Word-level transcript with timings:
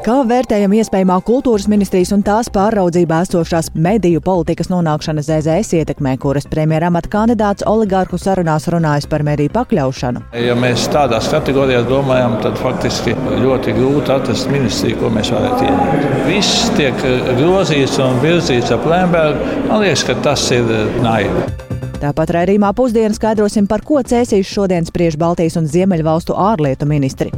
Kā 0.00 0.14
vērtējam 0.24 0.72
iespējamā 0.78 1.18
kultūras 1.28 1.66
ministrijas 1.68 2.14
un 2.16 2.22
tās 2.24 2.48
pāraudzībā 2.54 3.18
esošās 3.26 3.66
mediju 3.76 4.22
politikas 4.24 4.70
nonākšana 4.72 5.20
ZZS 5.26 5.76
ietekmē, 5.76 6.14
kuras 6.22 6.46
premjeramata 6.48 7.10
kandidāts 7.12 7.66
oligārhu 7.68 8.16
sarunās 8.16 8.64
runājas 8.72 9.04
par 9.12 9.20
mediju 9.28 9.52
pakļaušanu? 9.52 10.22
Ja 10.40 10.56
mēs 10.56 10.86
tādās 10.94 11.28
kategorijās 11.28 11.84
domājam, 11.90 12.38
tad 12.40 12.56
faktiski 12.62 13.12
ļoti 13.44 13.76
grūti 13.76 14.14
atrast 14.16 14.48
ministriju, 14.48 15.02
ko 15.02 15.12
mēs 15.12 15.34
varētu 15.36 15.68
ieņemt. 15.68 16.24
Viss 16.30 16.72
tiek 16.80 17.04
grozīts 17.36 18.00
un 18.00 18.24
virzīts 18.24 18.72
ap 18.72 18.88
Lembergu. 18.88 19.52
Man 19.68 19.84
liekas, 19.84 20.06
ka 20.08 20.16
tas 20.24 20.46
ir 20.56 20.64
naivi. 21.04 21.44
Tāpat 22.00 22.38
raidījumā 22.38 22.72
pusdienas 22.72 23.20
skaidrosim, 23.20 23.68
par 23.68 23.84
ko 23.84 24.00
cēsīs 24.00 24.48
šodien 24.48 24.88
spriež 24.88 25.20
Baltijas 25.20 25.60
un 25.60 25.68
Ziemeļvalstu 25.68 26.40
ārlietu 26.40 26.88
ministri 26.88 27.36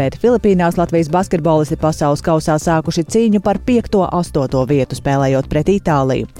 bet 0.00 0.16
Filipīnās 0.20 0.78
Latvijas 0.80 1.10
basketbolisti 1.12 1.76
pasaules 1.80 2.22
kausā 2.24 2.56
sākuši 2.60 3.04
cīņu 3.12 3.42
par 3.44 3.60
5-8 3.66 4.64
vietu 4.70 4.96
spēlējot 4.96 5.50
pret 5.52 5.68
Itāliju. 5.74 6.30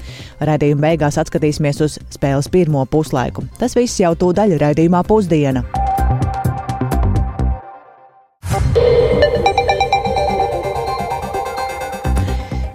Radījuma 0.40 0.88
beigās 0.88 1.20
atskatīsimies 1.20 1.82
uz 1.84 1.98
spēles 2.14 2.48
pirmo 2.52 2.86
puslaiku. 2.88 3.44
Tas 3.60 3.76
viss 3.76 4.00
jau 4.00 4.14
tūdaļ 4.16 4.56
raidījumā 4.64 5.04
pusdiena. 5.08 5.66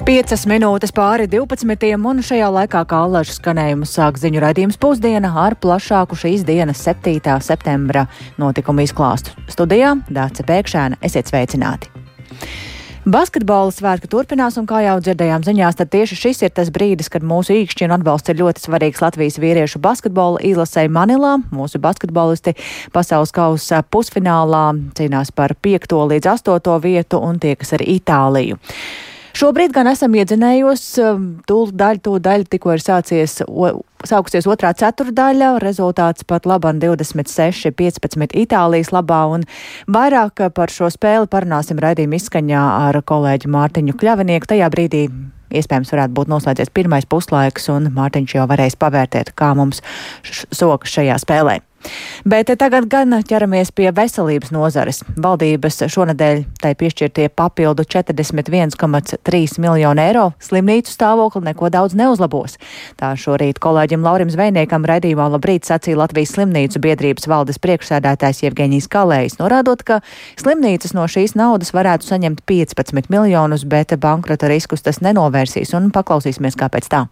Piecas 0.05 0.43
minūtes 0.45 0.91
pāri 0.93 1.25
12. 1.25 1.87
un 1.97 2.19
šajā 2.21 2.45
laikā 2.53 2.83
kā 2.85 2.97
allažu 3.07 3.33
skanējumu 3.39 3.87
sāk 3.89 4.19
ziņu 4.21 4.43
raidījums 4.43 4.75
pusdiena 4.77 5.31
ar 5.41 5.55
plašāku 5.57 6.13
šīs 6.21 6.43
dienas 6.45 6.83
7. 6.85 7.17
septembra 7.41 8.03
notikumu 8.37 8.83
izklāstu. 8.85 9.33
Studijā 9.49 9.95
Dāce 10.13 10.45
Pēkšēna, 10.45 10.99
esiet 11.01 11.31
sveicināti! 11.31 11.89
Basketbola 13.09 13.73
svētki 13.73 14.11
turpinās, 14.11 14.59
un 14.61 14.67
kā 14.69 14.83
jau 14.85 14.99
dzirdējām 15.01 15.47
ziņās, 15.47 15.79
tad 15.81 15.89
tieši 15.97 16.19
šis 16.19 16.43
ir 16.45 16.53
tas 16.53 16.69
brīdis, 16.73 17.09
kad 17.09 17.25
mūsu 17.25 17.57
īkšķina 17.63 17.97
atbalsts 17.97 18.29
ir 18.29 18.37
ļoti 18.43 18.61
svarīgs 18.61 19.01
Latvijas 19.01 19.41
vīriešu 19.41 19.81
basketbola 19.81 20.45
izlasē 20.45 20.85
Manilā. 20.85 21.39
Mūsu 21.49 21.81
basketbolisti 21.81 22.53
pasaules 22.93 23.33
kausa 23.33 23.81
pusfinālā 23.81 24.67
cīnās 25.01 25.33
par 25.33 25.57
5. 25.57 25.97
līdz 26.13 26.31
8. 26.37 26.77
vietu 26.85 27.25
un 27.25 27.41
tiekas 27.41 27.73
ar 27.73 27.85
Itāliju. 27.89 28.61
Šobrīd 29.35 29.73
gan 29.75 29.89
esam 29.91 30.13
iedzinējos, 30.15 30.81
um, 31.03 31.23
tūlīt 31.49 31.75
daļa, 31.75 32.01
tūlīt 32.05 32.23
daļa 32.23 32.47
tikko 32.53 32.71
ir 32.71 32.83
sācies. 32.83 33.41
O, 33.47 33.81
Sākusies 34.05 34.45
otrā 34.47 34.69
ceturdaļa, 34.77 35.55
rezultāts 35.63 36.23
pat 36.29 36.45
labam 36.45 36.77
26, 36.79 37.71
15 37.73 38.35
Itālijas 38.37 38.93
labā, 38.93 39.23
un 39.33 39.43
vairāk 39.91 40.45
par 40.55 40.71
šo 40.71 40.91
spēli 40.93 41.27
parunāsim 41.31 41.81
raidījuma 41.81 42.19
izskaņā 42.19 42.63
ar 42.85 43.01
kolēģi 43.01 43.49
Mārtiņu 43.49 43.97
Kļavinieku. 43.97 44.51
Tajā 44.53 44.69
brīdī 44.71 45.07
iespējams 45.57 45.91
varētu 45.95 46.15
būt 46.15 46.31
noslēdzies 46.31 46.71
pirmais 46.75 47.09
puslaiks, 47.09 47.67
un 47.73 47.89
Mārtiņš 47.97 48.37
jau 48.37 48.47
varēs 48.51 48.77
pavērtēt, 48.79 49.33
kā 49.35 49.51
mums 49.57 49.81
sokas 50.53 50.95
šajā 50.95 51.17
spēlē. 51.25 51.59
Bet 52.25 52.49
tagad 52.59 52.87
gan 52.89 53.13
ķeramies 53.25 53.71
pie 53.75 53.91
veselības 53.93 54.51
nozares. 54.55 55.01
Valdības 55.21 55.83
šonadēļ 55.93 56.43
tai 56.61 56.73
piešķirtie 56.79 57.27
papildu 57.37 57.85
41,3 57.85 59.59
miljonu 59.61 60.01
eiro 60.01 60.25
slimnīcu 60.41 60.93
stāvokli 60.93 61.43
neko 61.45 61.69
daudz 61.73 61.95
neuzlabos. 61.97 62.57
Tā 62.99 63.11
šorīt 63.19 63.59
kolēģim 63.63 64.05
Laurim 64.05 64.31
Zvejniekam 64.33 64.87
raidījumā 64.89 65.27
labrīt 65.35 65.67
sacīja 65.69 66.01
Latvijas 66.01 66.35
slimnīcu 66.35 66.81
biedrības 66.83 67.29
valdes 67.29 67.61
priekšsēdētājs 67.63 68.43
Jevgeņijs 68.45 68.89
Kalējs, 68.91 69.39
norādot, 69.41 69.85
ka 69.85 70.01
slimnīcas 70.41 70.95
no 70.97 71.07
šīs 71.09 71.37
naudas 71.39 71.73
varētu 71.75 72.09
saņemt 72.09 72.45
15 72.49 73.11
miljonus, 73.13 73.67
bet 73.69 73.93
bankrota 74.01 74.49
riskus 74.51 74.85
tas 74.85 75.01
nenovērsīs 75.05 75.75
un 75.77 75.91
paklausīsimies, 75.95 76.57
kāpēc 76.59 76.89
tā. 76.91 77.05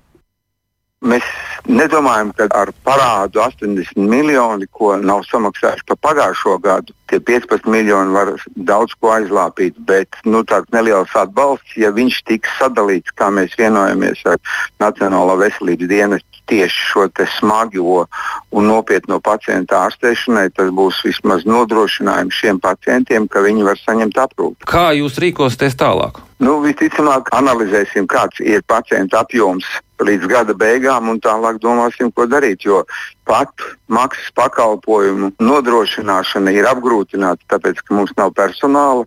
Mēs 1.03 1.25
nedomājam, 1.67 2.31
ka 2.37 2.47
ar 2.55 2.71
parādu 2.85 3.41
80 3.43 3.97
miljoni, 3.99 4.67
ko 4.71 4.93
nav 4.99 5.25
samaksājuši 5.27 5.87
par 5.89 5.99
pagājušo 6.07 6.57
gadu, 6.63 6.95
tie 7.11 7.19
15 7.19 7.67
miljoni 7.71 8.15
var 8.15 8.33
daudz 8.55 8.95
ko 8.99 9.11
aizlāpīt. 9.15 9.75
Bet 9.87 10.15
nu, 10.23 10.43
tāds 10.47 10.71
neliels 10.75 11.11
atbalsts, 11.19 11.75
ja 11.79 11.91
viņš 11.95 12.21
tiks 12.29 12.55
sadalīts, 12.59 13.15
kā 13.19 13.29
mēs 13.35 13.57
vienojamies 13.59 14.23
ar 14.31 14.39
Nacionālo 14.83 15.35
veselības 15.41 15.91
dienestu, 15.91 16.33
tieši 16.45 16.81
šo 16.91 17.07
smago 17.39 18.05
un 18.51 18.67
nopietno 18.67 19.19
pacientu 19.23 19.77
ārstēšanai, 19.79 20.49
tas 20.55 20.71
būs 20.75 20.99
vismaz 21.05 21.47
nodrošinājums 21.47 22.35
šiem 22.35 22.59
pacientiem, 22.63 23.27
ka 23.27 23.43
viņi 23.45 23.63
var 23.63 23.79
saņemt 23.79 24.19
aprūpi. 24.27 24.67
Kā 24.67 24.91
jūs 24.97 25.19
rīkosieties 25.23 25.79
tālāk? 25.79 26.19
Nu, 26.43 26.57
visticamāk, 26.59 27.29
analizēsim, 27.31 28.07
kāds 28.11 28.41
ir 28.43 28.63
pacientu 28.67 29.15
apjoms 29.15 29.67
līdz 30.03 30.27
gada 30.27 30.55
beigām, 30.57 31.07
un 31.13 31.19
tālāk 31.23 31.61
domāsim, 31.63 32.09
ko 32.11 32.25
darīt. 32.27 32.65
Jo 32.67 32.81
pat 33.29 33.63
maksas 33.87 34.33
pakalpojumu 34.35 35.29
nodrošināšana 35.39 36.51
ir 36.51 36.67
apgrūtināta, 36.67 37.47
tāpēc, 37.53 37.79
ka 37.85 37.95
mums 37.95 38.11
nav 38.17 38.33
personāla, 38.35 39.05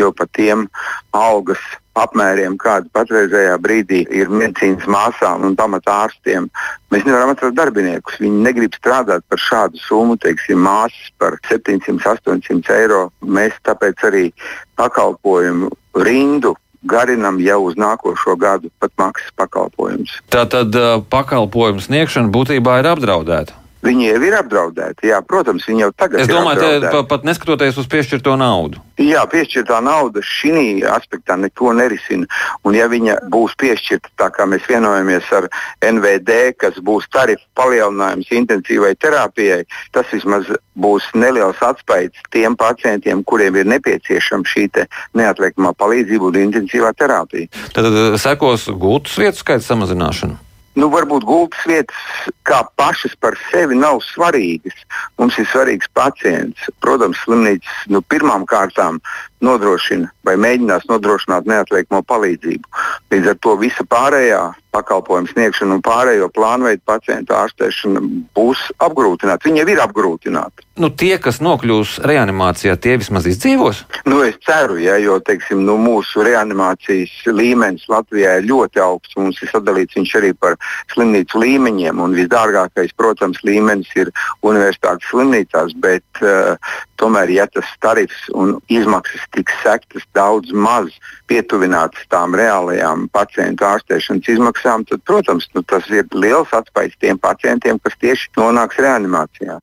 jo 0.00 0.08
pat 0.16 0.32
tiem 0.38 0.64
algas 1.12 1.60
apmēriem, 1.98 2.56
kādi 2.62 2.88
patreizējā 2.94 3.58
brīdī 3.60 4.04
ir 4.14 4.30
medicīnas 4.32 4.86
māsām 4.88 5.44
un 5.44 5.58
pamatārstiem. 5.58 6.46
Mēs 6.94 7.04
nevaram 7.04 7.34
atrast 7.34 7.58
darbiniekus. 7.58 8.20
Viņi 8.22 8.46
negrib 8.46 8.78
strādāt 8.78 9.26
par 9.28 9.42
šādu 9.42 9.82
summu, 9.82 10.16
teiksim, 10.22 10.62
māsas 10.64 11.12
par 11.20 11.36
700, 11.50 12.00
800 12.14 12.78
eiro. 12.78 13.02
Mēs 13.20 13.58
tāpēc 13.68 14.06
arī 14.08 14.24
pakalpojumu 14.80 15.68
rindu 16.06 16.54
garinam 16.88 17.40
jau 17.44 17.60
uz 17.68 17.78
nākošo 17.78 18.36
gadu 18.40 18.72
pat 18.80 18.92
maksas 19.00 19.32
pakalpojumus. 19.38 20.18
Tā 20.32 20.44
tad 20.50 20.74
uh, 20.78 20.98
pakalpojumu 21.12 21.84
sniegšana 21.84 22.32
būtībā 22.34 22.80
ir 22.82 22.92
apdraudēta. 22.94 23.56
Viņi 23.86 24.08
jau 24.08 24.18
ir 24.26 24.34
apdraudēti. 24.40 25.06
Jā, 25.12 25.20
protams, 25.22 25.66
viņi 25.68 25.84
jau 25.84 25.90
tagad 25.94 26.24
es 26.24 26.26
ir. 26.26 26.34
Es 26.34 26.38
domāju, 26.40 27.02
pat 27.10 27.26
neskatoties 27.26 27.76
uz 27.78 27.86
piešķirto 27.90 28.34
naudu. 28.40 28.80
Jā, 28.98 29.22
piešķirtā 29.30 29.78
nauda 29.86 30.22
šī 30.26 30.82
aspektā 30.90 31.36
neko 31.38 31.70
nerisina. 31.78 32.26
Un, 32.66 32.74
ja 32.74 32.88
viņa 32.90 33.20
būs 33.30 33.54
piešķirta 33.60 34.10
tā, 34.18 34.30
kā 34.34 34.48
mēs 34.50 34.66
vienojamies 34.66 35.28
ar 35.38 35.46
NVD, 35.86 36.56
kas 36.58 36.80
būs 36.82 37.06
tarifu 37.14 37.44
palielinājums 37.58 38.32
intensīvai 38.40 38.96
terapijai, 38.98 39.62
tas 39.94 40.10
vismaz 40.10 40.50
būs 40.74 41.06
neliels 41.14 41.62
atspējs 41.62 42.26
tiem 42.34 42.58
pacientiem, 42.58 43.22
kuriem 43.22 43.60
ir 43.62 43.70
nepieciešama 43.76 44.46
šī 44.48 44.66
neatliekamā 45.16 45.70
palīdzība 45.78 46.32
un 46.32 46.42
intensīvā 46.42 46.90
terapija. 46.98 47.46
Tad 47.72 47.94
sekos 48.18 48.66
gultas 48.74 49.14
vietu 49.22 49.44
skaita 49.44 49.64
samazināšana 49.70 50.47
nu, 50.78 50.88
varbūt 50.92 51.26
gultas 51.26 51.64
vietas 51.68 52.28
kā 52.48 52.62
pašas 52.80 53.14
par 53.20 53.36
sevi 53.48 53.76
nav 53.78 54.00
svarīgas. 54.06 54.76
Mums 55.18 55.38
ir 55.40 55.48
svarīgs 55.50 55.90
pacients. 55.98 56.68
Protams, 56.84 57.20
slimnīcas 57.24 57.82
nu, 57.92 58.02
pirmām 58.12 58.46
kārtām 58.48 59.00
nodrošina 59.44 60.10
vai 60.26 60.36
mēģinās 60.40 60.88
nodrošināt 60.90 61.48
neatliekamo 61.50 62.02
palīdzību. 62.08 62.78
Līdz 63.12 63.34
ar 63.34 63.38
to 63.44 63.56
visa 63.60 63.86
pārējā 63.90 64.42
pakalpojumu 64.78 65.30
sniegšana 65.32 65.78
un 65.78 65.84
pārējo 65.84 66.30
plānveidu 66.34 66.82
pacientu 66.88 67.36
ārstēšana 67.36 68.02
būs 68.38 68.64
apgrūtināta. 68.84 69.48
Viņa 69.48 69.62
jau 69.64 69.70
ir 69.74 69.82
apgrūtināta. 69.84 70.66
Nu, 70.78 70.92
tie, 70.94 71.16
kas 71.18 71.40
nokļūs 71.42 71.96
reanimācijā, 72.06 72.76
tie 72.78 72.94
vismaz 73.00 73.26
izdzīvos? 73.26 73.82
Nu, 74.06 74.20
es 74.22 74.36
ceru, 74.46 74.76
ja, 74.78 74.94
jo 75.02 75.16
teiksim, 75.24 75.64
nu, 75.66 75.74
mūsu 75.82 76.22
reanimācijas 76.26 77.14
līmenis 77.26 77.88
Latvijā 77.90 78.36
ir 78.38 78.46
ļoti 78.46 78.82
augsts. 78.84 79.18
Mums 79.18 79.42
ir 79.42 79.50
sadalīts 79.50 79.98
viņš 79.98 80.14
arī 80.20 80.30
par 80.38 80.54
slimnīcu 80.94 81.42
līmeņiem. 81.42 82.04
Visdārgākais, 82.14 82.94
protams, 82.98 83.42
līmenis 83.46 83.90
ir 83.98 84.12
universitātes 84.46 85.10
slimnīcās, 85.10 85.74
bet 85.82 86.22
uh, 86.22 86.54
tomēr, 87.00 87.32
ja 87.34 87.48
tas 87.50 87.66
tarifs 87.82 88.28
un 88.38 88.56
izmaksas 88.70 89.26
tiks 89.34 89.58
sektas 89.64 90.06
daudz 90.14 90.54
maz 90.54 90.94
pietuvinātas 91.30 92.06
tām 92.12 92.38
reālajām 92.38 93.08
pacientu 93.12 93.66
ārstēšanas 93.66 94.30
izmaksām, 94.30 94.67
izmaksām, 94.68 94.84
tad, 94.84 95.00
protams, 95.04 95.48
nu, 95.54 95.62
tas 95.62 95.88
ir 95.90 96.06
liels 96.12 96.52
atspējs 96.52 96.98
tiem 97.00 97.18
pacientiem, 97.18 97.78
kas 97.78 97.96
tieši 98.00 98.30
nonāks 98.36 98.78
reanimācijā. 98.78 99.58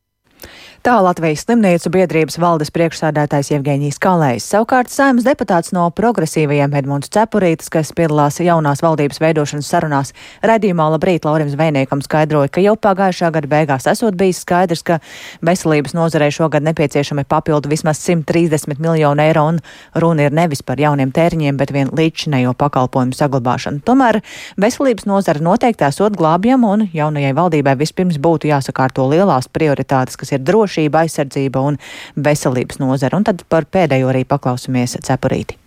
Tā 0.86 1.00
Latvijas 1.02 1.42
slimnīcu 1.42 1.90
biedrības 1.90 2.36
valdes 2.38 2.70
priekšsādātājs 2.70 3.48
Jevgeņijs 3.50 3.96
Kalējs. 4.04 4.46
Savukārt 4.52 4.92
saimnes 4.94 5.26
deputāts 5.26 5.72
no 5.74 5.88
progresīvajiem 5.98 6.76
Edmunds 6.78 7.10
Cepurītis, 7.10 7.72
kas 7.74 7.90
piedalās 7.98 8.38
jaunās 8.38 8.84
valdības 8.86 9.18
veidošanas 9.24 9.66
sarunās, 9.74 10.14
redzījumā 10.46 10.86
labrīt 10.94 11.26
Laurim 11.26 11.50
Zvejniekam 11.50 12.04
skaidroja, 12.06 12.52
ka 12.54 12.62
jau 12.62 12.76
pagājušā 12.78 13.32
gada 13.34 13.50
beigās 13.50 13.90
esot 13.90 14.14
bijis 14.20 14.44
skaidrs, 14.46 14.84
ka 14.86 15.00
veselības 15.42 15.96
nozarei 15.98 16.28
šogad 16.30 16.62
nepieciešami 16.70 17.26
papildu 17.34 17.74
vismaz 17.74 18.04
130 18.06 18.78
miljonu 18.78 19.26
eiro 19.26 19.48
un 19.56 19.58
runa 19.98 20.30
ir 20.30 20.38
nevis 20.38 20.62
par 20.62 20.78
jauniem 20.78 21.10
tēriņiem, 21.18 21.58
bet 21.58 21.74
vien 21.74 21.90
līdzinējo 21.98 22.54
pakalpojumu 22.62 23.18
saglabāšanu. 23.18 23.82
Tomēr 23.90 24.22
veselības 24.62 25.10
nozara 25.10 25.42
noteikti 25.50 25.90
esot 25.90 26.22
glābjama 26.22 26.78
un 26.78 26.88
jaunajai 26.94 27.34
valdībai 27.42 27.74
vispirms 27.82 28.22
būtu 28.22 28.54
jāsakārto 28.54 29.10
lielās 29.10 29.50
prioritātes, 29.50 30.22
kas 30.22 30.38
ir 30.38 30.46
droši 30.46 30.75
drošība, 30.76 31.06
aizsardzība 31.06 31.62
un 31.62 31.78
veselības 32.16 32.80
nozara. 32.80 33.18
Un 33.18 33.24
tad 33.24 33.46
par 33.50 33.66
pēdējo 33.66 34.12
arī 34.12 34.26
paklausamies 34.26 35.00
cepurīti. 35.04 35.58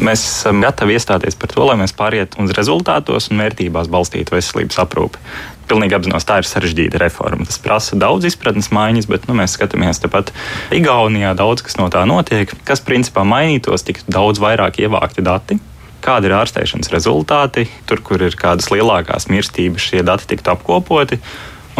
Mēs 0.00 0.22
esam 0.24 0.62
gatavi 0.62 0.94
iestāties 0.96 1.36
par 1.36 1.50
to, 1.52 1.66
lai 1.68 1.76
mēs 1.76 1.92
pārietu 1.92 2.40
uz 2.40 2.54
rezultātos 2.56 3.28
un 3.28 3.42
vērtībās 3.42 3.90
balstītu 3.92 4.32
veselības 4.32 4.78
aprūpi. 4.80 5.20
Pilnīgi 5.68 5.94
apzinos, 5.94 6.24
tā 6.24 6.38
ir 6.40 6.48
sarežģīta 6.48 6.96
reforma. 7.02 7.44
Tas 7.44 7.60
prasa 7.60 7.98
daudz 8.00 8.24
izpratnes 8.24 8.70
maiņas, 8.72 9.08
bet 9.12 9.28
nu, 9.28 9.36
mēs 9.36 9.58
skatāmies 9.58 10.00
tepat 10.00 10.32
Igaunijā, 10.72 11.34
daudz 11.36 11.60
kas 11.60 11.76
no 11.76 11.90
tā 11.92 12.06
notiek. 12.08 12.48
Kas 12.64 12.80
principā 12.80 13.26
mainītos, 13.28 13.84
tiktu 13.84 14.16
daudz 14.16 14.40
vairāk 14.40 14.80
ievākti 14.80 15.24
dati, 15.28 15.60
kādi 16.00 16.30
ir 16.30 16.38
ārstēšanas 16.40 16.88
rezultāti, 16.92 17.68
tur, 17.84 18.00
kur 18.00 18.24
ir 18.24 18.32
kādas 18.32 18.72
lielākās 18.72 19.28
mirstības, 19.28 19.92
šie 19.92 20.00
dati 20.08 20.32
tiktu 20.32 20.56
apkopoti. 20.56 21.20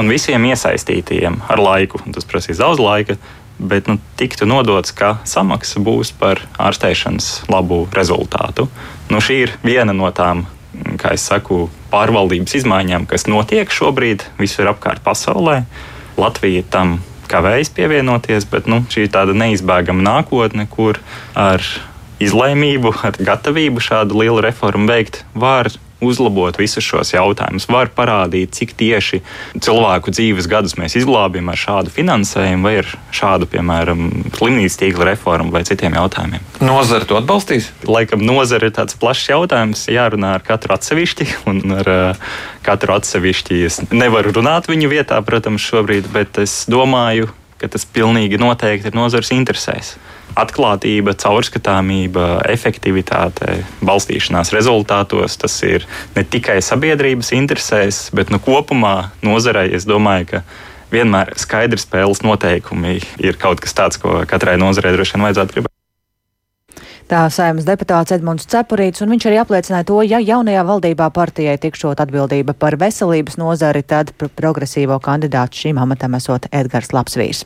Un 0.01 0.09
visiem 0.09 0.45
iesaistītajiem 0.49 1.43
ar 1.53 1.61
laiku, 1.61 2.01
tas 2.15 2.25
prasīs 2.29 2.61
daudz 2.63 2.81
laika, 2.81 3.19
bet 3.61 3.91
nu, 3.91 3.99
tiktu 4.17 4.49
nodots, 4.49 4.95
ka 4.97 5.19
samaksa 5.29 5.83
būs 5.85 6.15
par 6.19 6.41
ārstēšanas 6.57 7.45
labu 7.53 7.85
rezultātu. 7.95 8.69
Nu, 9.13 9.21
šī 9.21 9.39
ir 9.45 9.55
viena 9.63 9.93
no 9.97 10.09
tām, 10.17 10.47
kā 11.01 11.13
es 11.17 11.27
saku, 11.29 11.67
pārvaldības 11.93 12.57
izmaiņām, 12.63 13.07
kas 13.11 13.29
notiek 13.29 13.71
šobrīd 13.71 14.25
visur 14.41 14.73
apkārt 14.73 15.05
pasaulē. 15.05 15.63
Latvija 16.17 16.65
tam 16.73 16.99
kavējas 17.33 17.73
pievienoties, 17.77 18.49
bet 18.49 18.69
nu, 18.69 18.83
šī 18.93 19.07
ir 19.07 19.13
tāda 19.13 19.37
neizbēgama 19.37 20.05
nākotne, 20.05 20.67
kur 20.73 21.01
ar 21.39 21.65
izlēmību, 22.23 22.93
ar 23.05 23.19
gatavību 23.21 23.83
šādu 23.83 24.21
lielu 24.23 24.43
reformu 24.45 24.89
veikt 24.91 25.23
var 25.35 25.71
uzlabot 26.03 26.57
visus 26.59 26.85
šos 26.85 27.13
jautājumus, 27.15 27.69
var 27.71 27.91
parādīt, 27.95 28.53
cik 28.57 28.75
tieši 28.79 29.23
cilvēku 29.63 30.13
dzīves 30.15 30.49
gadus 30.51 30.77
mēs 30.81 30.97
izglābjam 31.01 31.51
ar 31.53 31.61
šādu 31.61 31.93
finansējumu, 31.95 32.67
vai 32.67 32.75
ar 32.83 32.91
šādu, 33.15 33.49
piemēram, 33.53 34.09
slimnīcas 34.37 34.79
tīkla 34.81 35.11
reformu 35.13 35.55
vai 35.55 35.65
citiem 35.69 35.97
jautājumiem. 35.99 36.47
Nozara 36.63 37.09
to 37.09 37.19
atbalstīs? 37.21 37.71
Laikam 37.89 38.25
nozara 38.27 38.69
ir 38.69 38.77
tāds 38.77 38.99
plašs 38.99 39.31
jautājums, 39.33 39.87
jārunā 39.93 40.37
ar 40.39 40.47
katru 40.47 40.77
atsevišķi, 40.77 41.29
un 41.51 41.79
ar 41.81 41.93
uh, 41.93 42.33
katru 42.67 42.97
atsevišķi 42.97 43.63
es 43.69 43.83
nevaru 43.93 44.35
runāt 44.35 44.71
viņu 44.71 44.91
vietā, 44.93 45.21
protams, 45.27 45.63
šobrīd, 45.63 46.11
bet 46.15 46.43
es 46.43 46.65
domāju, 46.71 47.31
ka 47.63 47.71
tas 47.71 47.87
pilnīgi 47.87 48.41
noteikti 48.43 48.91
ir 48.91 48.99
nozares 48.99 49.31
interesēs 49.35 49.95
atklātība, 50.39 51.15
caurskatāmība, 51.19 52.43
efektivitāte, 52.53 53.63
balstīšanās 53.85 54.53
rezultātos. 54.55 55.39
Tas 55.41 55.59
ir 55.67 55.87
ne 56.17 56.25
tikai 56.25 56.61
sabiedrības 56.65 57.33
interesēs, 57.37 58.05
bet 58.17 58.33
nu, 58.33 58.41
kopumā 58.43 59.13
nozarei 59.25 59.73
es 59.77 59.89
domāju, 59.89 60.29
ka 60.35 60.45
vienmēr 60.93 61.35
skaidri 61.41 61.81
spēles 61.81 62.25
noteikumi 62.25 62.99
ir 63.25 63.41
kaut 63.41 63.65
kas 63.65 63.77
tāds, 63.77 64.01
ko 64.03 64.23
katrai 64.29 64.59
nozarei 64.61 64.95
droši 64.97 65.17
vien 65.17 65.31
vajadzētu 65.31 65.57
gribēt. 65.57 65.72
Tā 67.13 67.27
saimnes 67.29 67.67
deputāts 67.69 68.09
Edmunds 68.15 68.47
Cepurīts, 68.49 69.03
un 69.05 69.11
viņš 69.13 69.27
arī 69.29 69.37
apliecināja 69.43 69.85
to, 69.85 69.99
ja 70.01 70.17
jaunajā 70.17 70.63
valdībā 70.65 71.11
partijai 71.13 71.59
tikšot 71.61 71.99
atbildība 72.01 72.55
par 72.57 72.79
veselības 72.81 73.35
nozari, 73.37 73.83
tad 73.85 74.15
progresīvo 74.17 74.97
kandidātu 75.05 75.61
šīm 75.61 75.77
amatam 75.83 76.17
esot 76.17 76.49
Edgars 76.49 76.89
Lapsvīrs. 76.97 77.43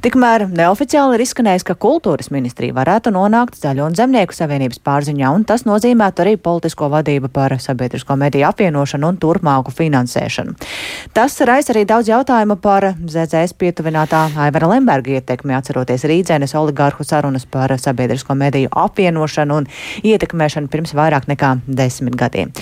Tikmēr 0.00 0.46
neoficiāli 0.48 1.18
ir 1.18 1.24
izskanējis, 1.26 1.66
ka 1.68 1.76
kultūras 1.84 2.30
ministrija 2.32 2.72
varētu 2.78 3.12
nonākt 3.12 3.58
Zaļo 3.60 3.90
un 3.90 3.98
Zemnieku 3.98 4.32
savienības 4.32 4.80
pārziņā, 4.88 5.34
un 5.36 5.44
tas 5.44 5.66
nozīmētu 5.68 6.24
arī 6.24 6.34
politisko 6.40 6.88
vadību 6.96 7.28
par 7.28 7.58
sabiedrisko 7.60 8.16
mediju 8.16 8.48
apvienošanu 8.54 9.12
un 9.12 9.20
turpmāku 9.20 9.76
finansēšanu. 9.82 10.56
Tas 11.12 11.36
raisa 11.44 11.74
arī 11.76 11.84
daudz 11.92 12.08
jautājumu 12.08 12.56
par 12.56 12.88
ZZS 13.04 13.52
pietuvinātā 13.60 14.24
Aivara 14.48 14.72
Lemberga 14.72 15.18
ietekmi, 15.18 15.52
atceroties 15.60 16.08
Rīdzenes 16.08 16.56
oligārhu 16.56 17.04
sarunas 17.04 17.44
par 17.44 17.76
sabiedrisko 17.76 18.32
mediju 18.32 18.72
apvienošanu 18.72 18.93
apvienošanu 18.94 19.58
un 19.60 19.68
ietekmēšanu 20.06 20.70
pirms 20.72 20.94
vairāk 20.96 21.26
nekā 21.30 21.56
desmit 21.66 22.16
gadiem. 22.16 22.54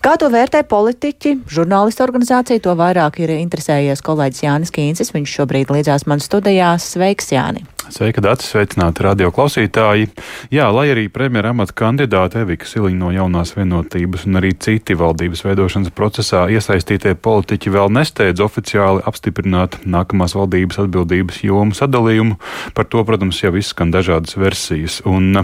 Kā 0.00 0.14
to 0.20 0.30
vērtē 0.32 0.62
politiķi, 0.70 1.36
žurnālistu 1.50 2.06
organizācija, 2.06 2.62
to 2.62 2.78
vairāk 2.78 3.20
ir 3.20 3.34
interesējies 3.40 4.06
kolēģis 4.06 4.46
Jānis 4.46 4.74
Kīncis. 4.74 5.12
Viņš 5.16 5.36
šobrīd 5.40 5.74
līdzās 5.74 6.06
man 6.08 6.22
studijās. 6.22 6.86
Sveiks, 6.94 7.34
Jāni! 7.34 7.66
Sveika, 7.90 8.22
Dārts, 8.22 8.46
sveicināti 8.46 9.02
radio 9.02 9.32
klausītāji. 9.34 10.10
Jā, 10.54 10.68
lai 10.70 10.86
arī 10.92 11.08
premjera 11.10 11.50
amata 11.50 11.74
kandidāte 11.74 12.44
Evika 12.44 12.68
Siliņa 12.68 12.98
no 13.00 13.10
jaunās 13.14 13.50
vienotības 13.56 14.28
un 14.28 14.38
arī 14.38 14.52
citi 14.62 14.94
valdības 14.98 15.42
veidošanas 15.46 15.94
procesā 15.96 16.44
iesaistītie 16.54 17.16
politiķi 17.18 17.72
vēl 17.74 17.90
nesteidz 17.96 18.42
oficiāli 18.44 19.02
apstiprināt 19.10 19.80
nākamās 19.82 20.36
valdības 20.38 20.84
atbildības 20.84 21.42
jomu 21.48 21.74
sadalījumu, 21.74 22.38
par 22.78 22.86
to, 22.86 23.02
protams, 23.06 23.42
jau 23.42 23.56
izskan 23.58 23.90
dažādas 23.94 24.38
versijas. 24.38 25.00
Un, 25.08 25.42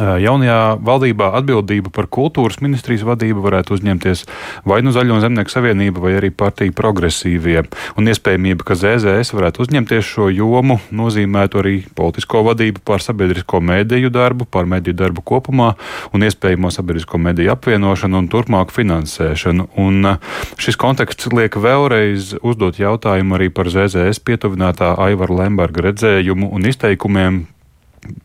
Jaunajā 0.00 0.78
valdībā 0.80 1.30
atbildību 1.40 1.90
par 1.92 2.06
kultūras 2.08 2.60
ministrijas 2.64 3.04
vadību 3.04 3.42
varētu 3.44 3.74
uzņemties 3.76 4.24
vai 4.68 4.80
nu 4.84 4.94
Zaļo 4.94 5.18
zemnieku 5.20 5.52
savienība, 5.52 6.00
vai 6.00 6.14
arī 6.16 6.30
partija 6.32 6.72
progresīvie. 6.76 7.66
Un 8.00 8.08
iespējamība, 8.08 8.64
ka 8.64 8.78
ZZS 8.80 9.34
varētu 9.36 9.64
uzņemties 9.66 10.06
šo 10.06 10.30
jomu, 10.32 10.78
nozīmētu 10.94 11.60
arī 11.60 11.74
politisko 11.96 12.44
vadību 12.48 12.80
pār 12.86 13.04
sabiedrisko 13.04 13.60
mēdīju 13.60 14.12
darbu, 14.14 14.48
pār 14.48 14.68
mediju 14.70 14.96
darbu 15.02 15.24
kopumā 15.26 15.74
un 16.16 16.24
iespējamo 16.24 16.72
sabiedrisko 16.72 17.20
mediju 17.20 17.52
apvienošanu 17.54 18.22
un 18.22 18.32
turpmāku 18.32 18.78
finansēšanu. 18.80 19.68
Un 19.84 20.14
šis 20.60 20.80
konteksts 20.80 21.28
liek 21.34 21.60
vēlreiz 21.60 22.34
uzdot 22.40 22.80
jautājumu 22.80 23.36
arī 23.36 23.52
par 23.52 23.68
ZZS 23.68 24.24
pietuvinātā 24.24 24.94
Aivara 24.96 25.42
Lemberga 25.44 25.90
redzējumu 25.90 26.54
un 26.56 26.70
izteikumiem 26.72 27.42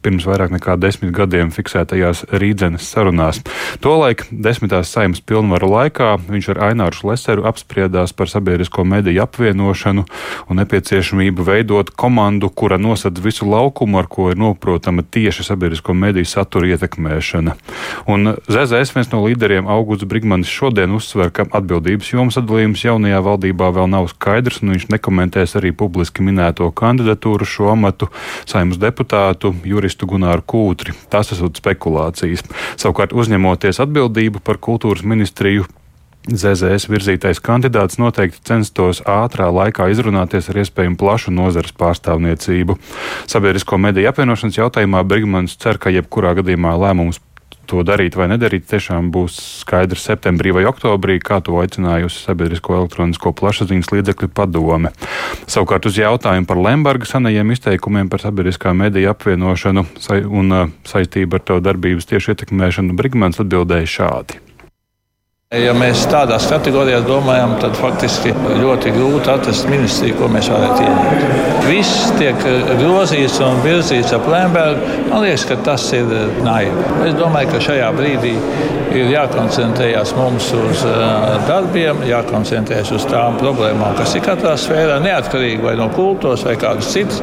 pirms 0.06 0.26
vairāk 0.28 0.54
nekā 0.56 0.76
desmit 0.80 1.12
gadiem 1.16 1.52
fiksētajās 1.54 2.24
rīdzenes 2.32 2.86
sarunās. 2.88 3.42
Tolaik 3.84 4.26
desmitās 4.32 4.92
saimnes 4.94 5.22
pilnvaru 5.26 5.68
laikā 5.72 6.14
viņš 6.30 6.50
ar 6.54 6.62
Aināru 6.70 6.96
Šleseru 6.96 7.46
apspriedās 7.50 8.14
par 8.16 8.32
sabiedrisko 8.32 8.86
mediju 8.88 9.26
apvienošanu 9.26 10.06
un 10.50 10.62
nepieciešamību 10.62 11.46
veidot 11.48 11.92
komandu, 11.92 12.50
kura 12.50 12.80
nosedz 12.82 13.22
visu 13.24 13.48
laukumu, 13.50 14.00
ar 14.00 14.08
ko 14.12 14.30
ir 14.32 14.40
noprotama 14.40 15.04
tieši 15.04 15.48
sabiedrisko 15.50 15.94
mediju 15.98 16.30
satura 16.30 16.72
ietekmēšana. 16.72 17.58
Un 18.12 18.36
ZZS 18.48 18.96
viens 18.96 19.12
no 19.12 19.24
līderiem 19.26 19.68
Augusts 19.72 20.08
Brigmanis 20.08 20.52
šodien 20.52 20.96
uzsver, 20.96 21.34
ka 21.36 21.48
atbildības 21.52 22.14
jomas 22.14 22.40
sadalījums 22.40 22.86
jaunajā 22.86 23.22
valdībā 23.26 23.72
vēl 23.76 23.92
nav 23.92 24.10
skaidrs, 24.14 24.62
un 24.64 24.76
viņš 24.76 24.88
nekomentēs 24.96 25.58
arī 25.60 25.74
publiski 25.76 26.24
minēto 26.26 26.72
kandidatūru 26.72 27.48
šo 27.50 27.72
amatu 27.74 28.10
saimnes 28.48 28.80
deputātu 28.82 29.54
juristu 29.70 30.10
Gunāru 30.10 30.46
Kūtri. 30.46 30.96
Tas 31.10 31.34
esot 31.36 31.62
spekulācijas. 31.62 32.46
Savukārt 32.82 33.16
uzņemoties 33.16 33.82
atbildību 33.84 34.44
par 34.46 34.62
kultūras 34.62 35.06
ministriju. 35.08 35.68
ZZS 36.26 36.88
virzītais 36.90 37.38
kandidāts 37.38 38.00
noteikti 38.02 38.42
censtos 38.50 39.04
ātrā 39.06 39.52
laikā 39.54 39.92
izrunāties 39.94 40.50
ar 40.50 40.64
iespējamu 40.64 40.98
plašu 40.98 41.34
nozares 41.36 41.76
pārstāvniecību. 41.78 42.80
Sabiedrisko 43.30 43.78
mediju 43.78 44.10
apvienošanas 44.10 44.58
jautājumā 44.58 45.04
Brigmans 45.06 45.54
cer, 45.62 45.78
ka 45.78 45.94
jebkurā 45.94 46.34
gadījumā 46.40 46.74
lēmums 46.82 47.22
to 47.70 47.84
darīt 47.88 48.18
vai 48.18 48.28
nedarīt, 48.32 48.68
tiešām 48.72 49.12
būs 49.14 49.38
skaidrs 49.62 50.06
septembrī 50.10 50.54
vai 50.56 50.66
oktobrī, 50.70 51.18
kā 51.24 51.42
to 51.46 51.58
aicinājusi 51.62 52.24
Sabiedrisko 52.26 52.80
elektronisko 52.80 53.34
plašsaziņas 53.36 53.92
līdzekļu 53.94 54.32
padome. 54.36 54.94
Savukārt 55.46 55.90
uz 55.90 56.00
jautājumu 56.00 56.50
par 56.50 56.62
Lemberga 56.62 57.10
senajiem 57.10 57.54
izteikumiem 57.56 58.10
par 58.12 58.24
sabiedriskā 58.24 58.74
mediju 58.78 59.12
apvienošanu 59.14 59.86
un 60.30 60.56
uh, 60.56 60.74
saistību 60.88 61.40
ar 61.40 61.46
to 61.46 61.62
darbības 61.64 62.10
tieši 62.12 62.36
ietekmēšanu 62.36 62.98
Brigmans 62.98 63.42
atbildēja 63.44 63.94
šādi. 64.00 64.42
Ja 65.54 65.76
mēs 65.78 66.08
tādās 66.10 66.48
kategorijās 66.50 67.04
domājam, 67.06 67.52
tad 67.62 67.76
faktiski 67.78 68.32
ļoti 68.58 68.90
grūti 68.96 69.30
atrast 69.30 69.68
ministriju, 69.70 70.16
ko 70.18 70.30
mēs 70.34 70.50
varētu 70.50 70.82
ieņemt. 70.82 71.36
Viss 71.70 72.08
tiek 72.18 72.42
grozīts 72.80 73.38
un 73.46 73.62
virzīts 73.62 74.16
ap 74.18 74.26
Lembergu. 74.32 74.90
Man 75.12 75.22
liekas, 75.22 75.46
ka 75.46 75.60
tas 75.68 75.86
ir 75.94 76.10
naivi. 76.42 76.88
Es 77.06 77.14
domāju, 77.20 77.52
ka 77.54 77.62
šajā 77.68 77.92
brīdī 77.94 78.34
ir 78.98 79.14
jākoncentrējas 79.14 80.16
mums 80.18 80.50
uz 80.58 80.82
darbiem, 81.46 82.02
jākoncentrējas 82.10 82.96
uz 82.98 83.06
tām 83.14 83.38
problēmām, 83.38 83.94
kas 84.02 84.18
ir 84.18 84.26
katrā 84.26 84.58
sfērā, 84.58 84.98
neatkarīgi 85.06 85.62
vai 85.62 85.78
no 85.78 85.92
kultūras 85.94 86.50
vai 86.50 86.58
kādas 86.58 86.90
citas. 86.90 87.22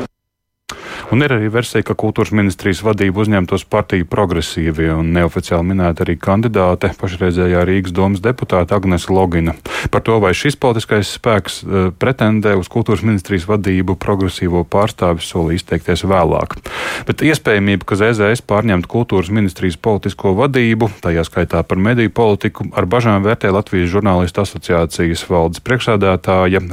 Un 1.12 1.20
ir 1.20 1.32
arī 1.34 1.50
versija, 1.52 1.84
ka 1.84 1.92
kultūras 1.98 2.30
ministrijas 2.32 2.80
vadību 2.86 3.20
uzņemtos 3.20 3.66
partiju 3.68 4.06
progresīvie 4.08 4.86
un 4.94 5.10
neoficiāli 5.12 5.68
minēta 5.68 6.06
arī 6.06 6.14
kandidāte 6.16 6.88
pašreizējā 6.96 7.66
Rīgas 7.68 7.92
domas 7.92 8.22
deputāte 8.24 8.72
Agnese 8.72 9.12
Logina. 9.12 9.52
Par 9.92 10.00
to, 10.06 10.16
vai 10.24 10.30
šis 10.32 10.56
politiskais 10.56 11.10
spēks 11.18 11.58
uh, 11.66 11.90
pretendē 11.92 12.54
uz 12.56 12.70
kultūras 12.72 13.04
ministrijas 13.04 13.44
vadību, 13.50 13.98
progresīvo 14.00 14.64
pārstāvis 14.64 15.28
solīja 15.28 15.60
izteikties 15.60 16.06
vēlāk. 16.08 16.56
Bet 17.04 17.26
iespējamība, 17.28 17.90
ka 17.92 18.00
ZZS 18.00 18.46
pārņemtu 18.48 18.88
kultūras 18.96 19.28
ministrijas 19.28 19.76
politisko 19.76 20.32
vadību, 20.40 20.88
tajā 21.04 21.26
skaitā 21.28 21.60
par 21.60 21.76
mediju 21.76 22.14
politiku, 22.16 22.70
ar 22.72 22.88
bažām 22.88 23.20
vērtē 23.28 23.52
Latvijas 23.52 23.92
žurnālistu 23.92 24.46
asociācijas 24.46 25.28
valdes 25.28 25.60
priekšsādātāja 25.60 26.64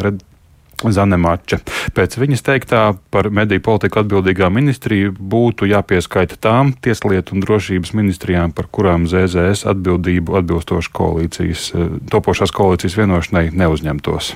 Zanemača. 0.87 1.59
Pēc 1.95 2.15
viņas 2.21 2.45
teiktā 2.45 2.83
par 3.11 3.29
mediju 3.35 3.63
politiku 3.65 4.01
atbildīgā 4.03 4.47
ministrija 4.53 5.11
būtu 5.11 5.67
jāpieskaita 5.69 6.39
tām 6.39 6.73
tieslietu 6.83 7.35
un 7.35 7.43
drošības 7.43 7.93
ministrijām, 7.99 8.55
par 8.55 8.69
kurām 8.71 9.07
ZZS 9.09 9.67
atbildību 9.69 10.39
atbilstoši 10.39 10.93
koalīcijas, 10.95 11.71
eh, 11.75 11.89
topošās 12.11 12.55
koalīcijas 12.55 12.99
vienošanai 13.01 13.49
neuzņemtos 13.51 14.35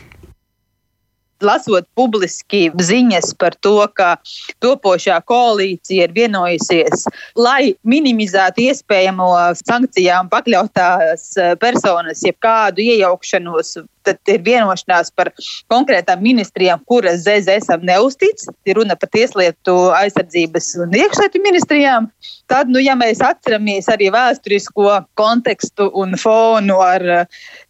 lasot 1.44 1.88
publiski 1.96 2.70
ziņas 2.80 3.34
par 3.40 3.56
to, 3.62 3.76
ka 3.96 4.16
topošā 4.64 5.20
koalīcija 5.28 6.08
ir 6.08 6.16
vienojusies, 6.16 7.08
lai 7.36 7.74
minimizētu 7.84 8.68
iespējamo 8.70 9.30
sankcijām 9.60 10.32
pakļautās 10.32 11.28
eh, 11.38 11.56
personas, 11.62 12.24
jebkādu 12.26 12.86
iejaukšanos 12.86 13.78
tad 14.06 14.20
ir 14.32 14.42
vienošanās 14.46 15.12
par 15.16 15.32
konkrētām 15.72 16.22
ministrijām, 16.24 16.82
kuras 16.90 17.24
ZZSam 17.26 17.86
neuztic. 17.88 18.44
Ir 18.68 18.80
runa 18.80 18.98
par 19.00 19.12
tieslietu 19.14 19.76
aizsardzības 19.98 20.70
un 20.86 20.98
iekšlietu 21.00 21.42
ministrijām. 21.44 22.10
Tad, 22.52 22.72
nu, 22.72 22.82
ja 22.84 22.96
mēs 23.00 23.22
atceramies 23.24 23.90
arī 23.92 24.12
vēsturisko 24.14 25.00
kontekstu 25.20 25.90
un 26.00 26.18
fonu 26.20 26.80
ar 26.84 27.06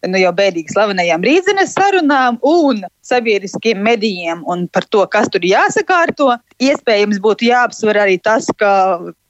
nu, 0.07 0.17
jau 0.19 0.33
bēdīgi 0.35 0.73
slavenajām 0.73 1.23
rīzines 1.25 1.75
sarunām 1.77 2.39
un 2.41 2.83
sabiedriskiem 3.03 3.81
medijiem 3.83 4.43
un 4.49 4.67
par 4.71 4.87
to, 4.89 5.03
kas 5.11 5.29
tur 5.31 5.43
jāsakārto, 5.45 6.33
iespējams 6.63 7.21
būtu 7.23 7.49
jāapsver 7.49 7.99
arī 8.05 8.19
tas, 8.23 8.47
ka 8.59 8.73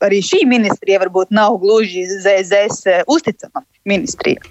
arī 0.03 0.21
šī 0.25 0.43
ministrija 0.49 1.01
varbūt 1.03 1.33
nav 1.33 1.57
gluži 1.63 2.05
ZZS 2.09 3.05
uzticama 3.09 3.65
ministrija. 3.89 4.43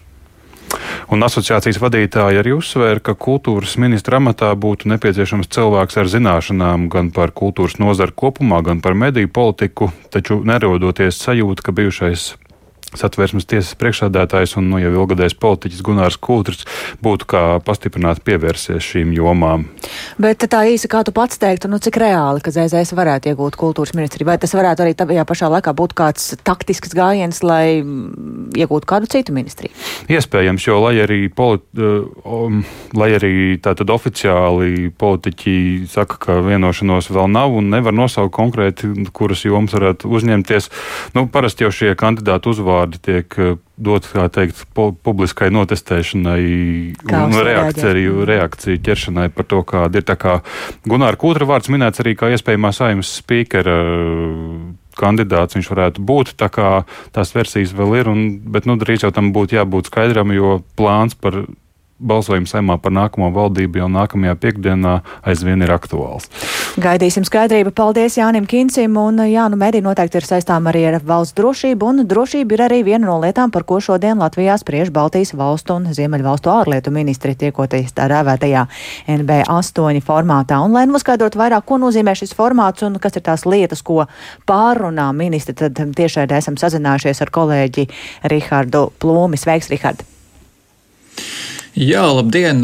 Un 1.13 1.25
asociācijas 1.27 1.81
vadītāji 1.83 2.39
arī 2.41 2.55
uzsvēra, 2.57 3.03
ka 3.05 3.17
kultūras 3.19 3.75
ministra 3.83 4.21
amatā 4.21 4.53
būtu 4.57 4.89
nepieciešams 4.95 5.51
cilvēks 5.53 5.99
ar 6.01 6.09
zināšanām 6.09 6.89
gan 6.93 7.11
par 7.13 7.35
kultūras 7.37 7.77
nozaru 7.83 8.15
kopumā, 8.17 8.63
gan 8.65 8.81
par 8.85 8.97
mediju 8.97 9.29
politiku, 9.29 9.91
taču 10.15 10.41
nerodoties 10.49 11.21
sajūta, 11.21 11.67
ka 11.67 11.77
bijušais 11.77 12.31
satversmes 12.99 13.47
tiesas 13.49 13.75
priekšsādātājs 13.81 14.57
un 14.61 14.69
nu, 14.73 14.81
jau 14.83 14.93
ilgadējs 14.93 15.37
politiķis 15.41 15.83
Gunārs 15.87 16.19
Kultris 16.21 16.67
būtu 17.03 17.29
kā 17.33 17.43
pastiprināti 17.65 18.25
pievērsies 18.27 18.85
šīm 18.93 19.15
jomām. 19.17 19.67
Bet 20.23 20.45
tā 20.53 20.65
īsi, 20.71 20.91
kā 20.93 21.03
tu 21.07 21.15
pats 21.17 21.41
teiktu, 21.41 21.71
nu, 21.73 21.81
cik 21.83 21.99
reāli, 22.03 22.43
ka 22.45 22.53
ZZS 22.55 22.95
varētu 22.99 23.33
iegūt 23.33 23.57
kultūras 23.61 23.95
ministriju, 23.97 24.29
vai 24.29 24.39
tas 24.43 24.55
varētu 24.57 24.85
arī 24.85 24.97
tajā 24.99 25.25
pašā 25.29 25.51
laikā 25.57 25.75
būt 25.79 25.97
kāds 25.99 26.33
taktisks 26.45 26.95
gājiens, 26.97 27.43
lai 27.47 27.81
mm, 27.81 28.53
iegūtu 28.61 28.89
kādu 28.89 29.11
citu 29.13 29.35
ministriju? 29.37 29.73
Iespējams, 30.13 30.67
jo 30.69 30.79
lai 30.85 30.95
arī, 31.05 31.21
politi, 31.33 31.89
um, 32.27 32.63
lai 32.99 33.13
arī 33.17 33.33
tātad 33.63 33.91
oficiāli 33.93 34.91
politiķi 34.99 35.57
saka, 35.91 36.21
ka 36.23 36.39
vienošanos 36.45 37.11
vēl 37.13 37.31
nav 37.33 37.57
un 37.57 37.73
nevar 37.73 37.97
nosaukt 37.97 38.35
konkrēti, 38.37 38.93
kuras 39.17 39.45
jomas 39.47 39.75
varētu 39.77 40.11
uzņemties, 40.13 40.69
nu, 41.17 41.27
parasti 41.33 41.67
jau 41.67 41.73
šie 41.75 41.95
kandidāti 41.99 42.51
uzvārdi 42.53 42.82
vārdi 42.83 43.01
tiek 43.03 43.39
eh, 43.39 43.55
dot, 43.83 44.07
kā 44.07 44.29
teikt, 44.33 44.63
publiskai 44.77 45.51
notestēšanai 45.55 46.43
kā 47.09 47.25
un 47.27 47.39
reakciju, 47.47 48.27
reakciju 48.29 48.83
ķeršanai 48.87 49.31
par 49.35 49.49
to, 49.51 49.63
kāda 49.67 50.03
ir. 50.03 50.07
Tā 50.07 50.19
kā 50.21 50.39
Gunāra 50.87 51.19
Kūtra 51.19 51.49
vārds 51.49 51.71
minēts 51.73 52.03
arī 52.03 52.15
kā 52.19 52.31
iespējamā 52.35 52.73
saimnes 52.77 53.17
spīkera 53.23 53.79
eh, 53.87 54.71
kandidāts 54.99 55.57
viņš 55.57 55.73
varētu 55.73 56.05
būt. 56.05 56.35
Tā 56.41 56.51
kā 56.53 56.71
tās 57.15 57.33
versijas 57.35 57.75
vēl 57.77 57.99
ir, 58.03 58.13
un, 58.13 58.25
bet 58.55 58.69
nu, 58.69 58.77
drīz 58.81 59.07
jau 59.07 59.13
tam 59.15 59.33
būtu 59.35 59.57
jābūt 59.59 59.91
skaidram, 59.91 60.35
jo 60.37 60.61
plāns 60.79 61.17
par 61.19 61.45
balsojums 62.03 62.53
saimā 62.53 62.79
par 62.83 62.95
nākamo 62.95 63.31
valdību 63.35 63.83
jau 63.83 63.89
nākamajā 63.93 64.35
piekdienā 64.43 64.95
aizvien 65.29 65.63
ir 65.65 65.73
aktuāls. 65.75 66.29
Gaidīsim 66.83 67.25
skaidrību. 67.29 67.73
Paldies 67.77 68.19
Jānim 68.19 68.47
Kincim. 68.49 68.97
Un, 69.01 69.23
jā, 69.29 69.47
nu, 69.53 69.59
mediji 69.61 69.85
noteikti 69.85 70.21
ir 70.21 70.27
saistām 70.27 70.69
arī 70.71 70.85
ar 70.91 70.99
valsts 71.07 71.37
drošību, 71.39 71.89
un 71.89 72.07
drošība 72.09 72.57
ir 72.57 72.65
arī 72.67 72.81
viena 72.87 73.07
no 73.07 73.19
lietām, 73.23 73.53
par 73.55 73.67
ko 73.69 73.81
šodien 73.83 74.21
Latvijā 74.23 74.59
spriež 74.61 74.93
Baltijas 74.95 75.35
valstu 75.39 75.79
un 75.79 75.91
Ziemeļvalstu 75.95 76.53
ārlietu 76.53 76.93
ministri 76.95 77.35
tiekoties 77.39 77.95
tā 77.97 78.09
rēvētajā 78.13 78.67
NB8 79.17 80.03
formātā. 80.07 80.61
Un, 80.65 80.75
lai 80.77 80.87
noskaidrotu 80.91 81.41
vairāk, 81.41 81.67
ko 81.69 81.81
nozīmē 81.83 82.17
šis 82.19 82.35
formāts 82.39 82.87
un 82.87 82.99
kas 83.03 83.19
ir 83.19 83.27
tās 83.29 83.47
lietas, 83.49 83.85
ko 83.87 84.07
pārunā 84.49 85.11
ministri, 85.17 85.57
tad 85.59 85.79
tiešai 85.97 86.29
esam 86.39 86.59
sazinājušies 86.61 87.23
ar 87.25 87.33
kolēģi 87.35 87.89
Rihardu 88.33 88.89
Plūmi. 89.03 89.41
Sveiks, 89.41 89.71
Rihard! 89.73 90.03
Jā, 91.73 92.05
labdien! 92.13 92.61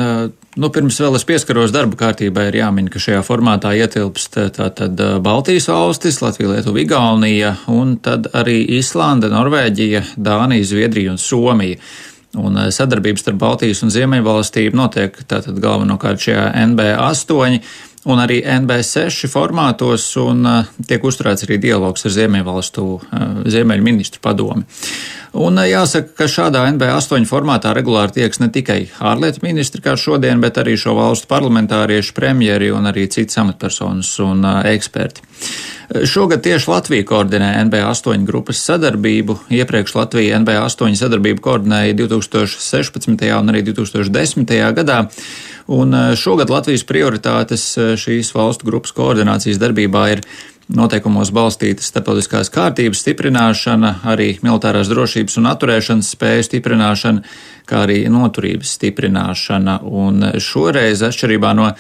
Nu, 0.59 0.69
pirms 0.75 0.99
vēl 1.01 1.15
es 1.17 1.25
pieskaros 1.25 1.73
darba 1.73 1.97
kārtībai, 1.97 2.49
ir 2.51 2.59
jāmin, 2.59 2.91
ka 2.93 3.01
šajā 3.01 3.23
formātā 3.25 3.71
ietilpst 3.79 4.37
tātad 4.57 5.01
Baltijas 5.25 5.69
valstis, 5.71 6.19
Latvija, 6.21 6.51
Lietuva, 6.51 6.83
Igaunija 6.83 7.55
un 7.73 7.95
tad 8.05 8.29
arī 8.37 8.59
Islanda, 8.77 9.31
Norvēģija, 9.33 10.03
Dānija, 10.21 10.67
Zviedrija 10.69 11.15
un 11.15 11.23
Somija. 11.23 11.81
Un 12.37 12.59
sadarbības 12.75 13.23
starp 13.25 13.39
Baltijas 13.41 13.81
un 13.87 13.95
Ziemeļvalstīm 13.95 14.77
notiek 14.77 15.17
tātad 15.31 15.57
galvenokārt 15.63 16.21
šajā 16.27 16.51
NB8 16.67 17.63
un 18.09 18.21
arī 18.21 18.43
NB6 18.45 19.31
formātos, 19.33 20.11
un 20.21 20.45
tiek 20.89 21.05
uzturēts 21.05 21.47
arī 21.47 21.57
dialogs 21.63 22.05
ar 22.05 22.15
Ziemeļvalstu, 22.15 22.85
Ziemeļu 23.49 23.89
ministru 23.89 24.23
padomi. 24.25 24.69
Un 25.39 25.61
jāsaka, 25.63 26.11
ka 26.19 26.27
šādā 26.27 26.65
NB8 26.73 27.27
formātā 27.29 27.71
regulāri 27.77 28.17
tieks 28.17 28.41
ne 28.43 28.49
tikai 28.51 28.81
ārlietu 28.99 29.45
ministri 29.45 29.83
kā 29.85 29.95
šodien, 29.95 30.41
bet 30.43 30.59
arī 30.59 30.75
šo 30.81 30.97
valstu 30.99 31.29
parlamentārieši, 31.31 32.15
premjeri 32.17 32.73
un 32.75 32.91
arī 32.91 33.05
citas 33.13 33.39
amatpersonas 33.45 34.11
un 34.25 34.43
eksperti. 34.67 35.23
Šogad 36.11 36.43
tieši 36.45 36.71
Latvija 36.73 37.07
koordinē 37.07 37.53
NB8 37.69 38.27
grupas 38.27 38.65
sadarbību. 38.67 39.39
Iepriekš 39.61 39.95
Latvija 40.01 40.43
NB8 40.43 40.99
sadarbību 41.05 41.45
koordinēja 41.47 41.95
2016. 42.03 43.25
un 43.39 43.55
arī 43.55 43.63
2010. 43.71 44.59
gadā. 44.75 45.05
Un 45.69 45.95
šogad 46.19 46.51
Latvijas 46.51 46.83
prioritātes 46.89 47.71
šīs 48.01 48.35
valstu 48.35 48.67
grupas 48.67 48.93
koordinācijas 48.97 49.61
darbībā 49.63 50.07
ir 50.17 50.27
noteikumos 50.75 51.31
balstītas 51.35 51.89
starptautiskās 51.89 52.51
kārtības 52.53 53.01
stiprināšana, 53.05 53.95
arī 54.09 54.35
militārās 54.45 54.91
drošības 54.91 55.39
un 55.41 55.49
atturēšanas 55.53 56.13
spēju 56.15 56.47
stiprināšana, 56.49 57.25
kā 57.69 57.85
arī 57.87 58.03
noturības 58.13 58.75
stiprināšana. 58.77 59.81
Un 59.89 60.31
šoreiz, 60.43 61.03
atšķirībā 61.09 61.55
no 61.57 61.71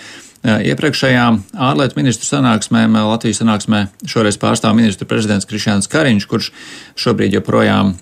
iepriekšējām 0.48 1.40
ārlietu 1.68 1.98
ministru 1.98 2.28
sanāksmēm, 2.30 2.96
Latvijas 3.10 3.42
sanāksmē 3.42 3.86
šoreiz 4.08 4.38
pārstāv 4.40 4.76
ministru 4.78 5.08
prezidents 5.10 5.48
Krišjāns 5.48 5.90
Kariņš, 5.90 6.28
kurš 6.30 6.52
šobrīd 6.98 7.36
joprojām 7.40 7.96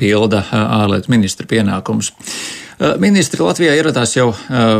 pilda 0.00 0.44
ārlietu 0.52 1.12
ministra 1.12 1.46
pienākumus. 1.48 2.12
Ministri 2.80 3.42
Latvijā 3.44 3.74
ieradās 3.76 4.14
jau 4.14 4.30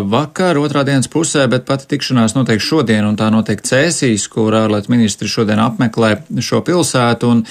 vakar, 0.09 0.57
otrā 0.57 0.87
dienas 0.89 1.09
pusē, 1.13 1.43
bet 1.53 1.67
pati 1.69 1.85
tikšanās 1.91 2.33
notiek 2.33 2.63
šodien, 2.65 3.05
un 3.05 3.19
tā 3.21 3.27
notiek 3.29 3.61
Cēsīs, 3.61 4.25
kur 4.33 4.57
ārlietu 4.57 4.89
ministri 4.95 5.29
šodien 5.29 5.61
apmeklē 5.61 6.15
šo 6.41 6.63
pilsētu, 6.65 7.29
un 7.29 7.43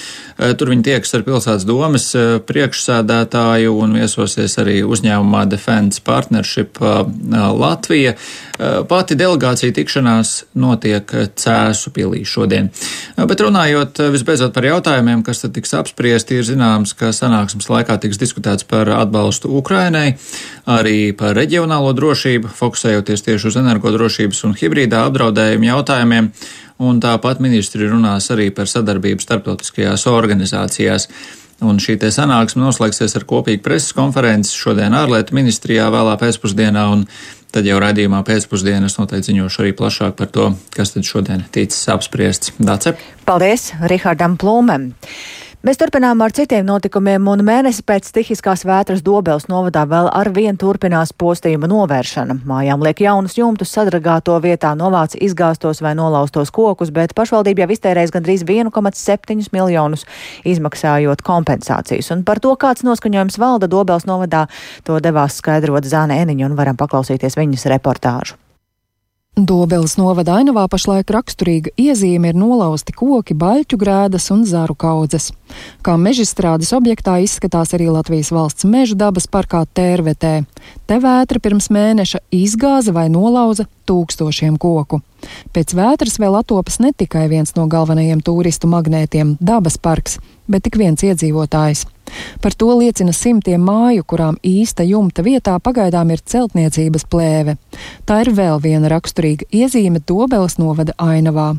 tur 0.58 0.72
viņi 0.72 0.88
tieks 0.88 1.14
ar 1.14 1.22
pilsētas 1.28 1.68
domas 1.68 2.08
priekšsēdētāju 2.50 3.76
un 3.78 3.94
viesosies 4.00 4.58
arī 4.58 4.80
uzņēmumā 4.82 5.44
Defense 5.54 6.02
Partnership 6.02 6.82
Latvija. 6.82 8.16
Pati 8.60 9.16
delegācija 9.16 9.72
tikšanās 9.72 10.30
notiek 10.60 11.08
Cēsu 11.40 11.92
pilī 11.96 12.26
šodien. 12.28 12.68
Bet 13.16 13.40
runājot 13.40 14.02
visbeidzot 14.12 14.52
par 14.52 14.66
jautājumiem, 14.68 15.22
kas 15.24 15.40
tad 15.40 15.54
tiks 15.56 15.72
apspriesti, 15.78 16.36
ir 16.36 16.44
zināms, 16.44 16.92
ka 16.98 17.08
sanāksmes 17.16 17.70
laikā 17.72 17.96
tiks 18.02 18.20
diskutēts 18.20 18.68
par 18.68 18.90
atbalstu 18.92 19.48
Ukrainai 19.56 20.18
arī 20.68 21.14
par 21.16 21.32
reģionālo 21.38 21.94
drošību, 21.96 22.52
fokusējoties 22.60 23.24
tieši 23.30 23.48
uz 23.48 23.58
energodrošības 23.62 24.44
un 24.50 24.56
hibrīdā 24.60 25.06
apdraudējumu 25.08 25.70
jautājumiem, 25.70 26.32
un 26.84 27.00
tāpat 27.00 27.40
ministri 27.40 27.88
runās 27.88 28.28
arī 28.34 28.50
par 28.52 28.68
sadarbību 28.68 29.24
starptautiskajās 29.24 30.04
organizācijās. 30.10 31.08
Un 31.60 31.76
šī 31.76 31.98
sanāksme 32.08 32.62
noslēgsies 32.62 33.18
ar 33.18 33.26
kopīgu 33.28 33.60
preses 33.60 33.92
konferenci 33.92 34.54
šodien 34.56 34.94
ārlietu 34.96 35.36
ministrijā 35.36 35.90
vēlā 35.92 36.14
pēcpusdienā, 36.16 36.86
un 36.88 37.02
tad 37.54 37.66
jau 37.68 37.78
raidījumā 37.82 38.22
pēcpusdienas 38.26 38.98
noteikti 38.98 39.32
ziņošu 39.32 39.64
arī 39.64 39.74
plašāk 39.78 40.16
par 40.18 40.30
to, 40.34 40.50
kas 40.74 40.94
tad 40.94 41.06
šodien 41.08 41.44
ticis 41.54 41.88
apspriests. 41.92 42.54
Dace. 42.58 42.96
Paldies 43.28 43.70
Rihardam 43.90 44.38
Plūmēm! 44.40 44.90
Mēs 45.60 45.76
turpinām 45.76 46.22
ar 46.24 46.32
citiem 46.32 46.64
notikumiem, 46.64 47.26
un 47.28 47.42
mēnesi 47.44 47.82
pēc 47.84 48.06
stihiskās 48.08 48.62
vētras 48.64 49.02
Dobels 49.04 49.44
novadā 49.52 49.82
vēl 49.84 50.06
ar 50.08 50.30
vien 50.32 50.56
turpinās 50.56 51.12
postījuma 51.12 51.68
novēršana. 51.68 52.38
Mājām 52.48 52.80
liek 52.86 53.02
jaunus 53.04 53.36
jumtus 53.36 53.74
sadragāto 53.76 54.38
vietā, 54.40 54.72
novāc 54.72 55.18
izgāstos 55.20 55.84
vai 55.84 55.92
nolaustos 56.00 56.48
kokus, 56.48 56.88
bet 56.96 57.12
pašvaldība 57.12 57.66
jau 57.66 57.76
iztērēs 57.76 58.16
gandrīz 58.16 58.48
1,7 58.48 59.52
miljonus 59.52 60.08
izmaksājot 60.48 61.20
kompensācijas. 61.28 62.08
Un 62.16 62.24
par 62.24 62.40
to, 62.40 62.56
kāds 62.56 62.80
noskaņojums 62.88 63.36
valda 63.36 63.68
Dobels 63.68 64.08
novadā, 64.08 64.46
to 64.88 64.96
devās 65.04 65.42
skaidrot 65.44 65.84
Zāne 65.84 66.22
Eniņa, 66.24 66.48
un 66.48 66.56
varam 66.56 66.80
paklausīties 66.80 67.36
viņas 67.36 67.68
reportāžu. 67.76 68.40
Dobeles 69.40 69.94
novada 69.96 70.34
ainavā 70.36 70.66
pašlaik 70.68 71.08
raksturīga 71.14 71.70
iezīme 71.80 72.28
ir 72.32 72.36
nolauzti 72.36 72.92
koki, 72.92 73.32
baļķu 73.38 73.78
grēdas 73.80 74.26
un 74.34 74.42
zaru 74.44 74.74
kaudzes. 74.76 75.30
Kā 75.86 75.94
mežstrādes 75.96 76.74
objektā 76.76 77.16
izskatās 77.24 77.72
arī 77.76 77.86
Latvijas 77.88 78.32
valsts 78.34 78.66
meža 78.68 78.98
dabas 79.00 79.28
parkā 79.30 79.62
Tērvetē. 79.64 80.32
Te 80.84 80.98
vētra 81.00 81.40
pirms 81.40 81.70
mēneša 81.72 82.20
izgāza 82.36 82.92
vai 82.92 83.06
nolauza 83.08 83.64
tūkstošiem 83.88 84.58
koku. 84.60 85.00
Pēc 85.54 85.72
vētras 85.78 86.20
vēl 86.20 86.36
atopas 86.40 86.76
ne 86.84 86.92
tikai 86.92 87.28
viens 87.32 87.54
no 87.56 87.64
galvenajiem 87.70 88.20
turistu 88.20 88.68
magnētiem- 88.68 89.38
dabas 89.52 89.78
parks, 89.78 90.18
bet 90.48 90.64
tik 90.68 90.76
viens 90.76 91.00
iedzīvotājs. 91.00 91.86
Par 92.42 92.54
to 92.54 92.72
liecina 92.78 93.14
simtiem 93.16 93.62
māju, 93.64 94.04
kurām 94.06 94.38
īsta 94.46 94.86
jumta 94.86 95.24
vietā 95.26 95.56
pagaidām 95.62 96.12
ir 96.14 96.22
celtniecības 96.24 97.06
plēve. 97.10 97.56
Tā 98.06 98.22
ir 98.24 98.32
vēl 98.36 98.62
viena 98.62 98.92
raksturīga 98.92 99.48
iezīme 99.52 100.02
Dobeles 100.06 100.58
novada 100.60 100.96
ainavā. 100.98 101.54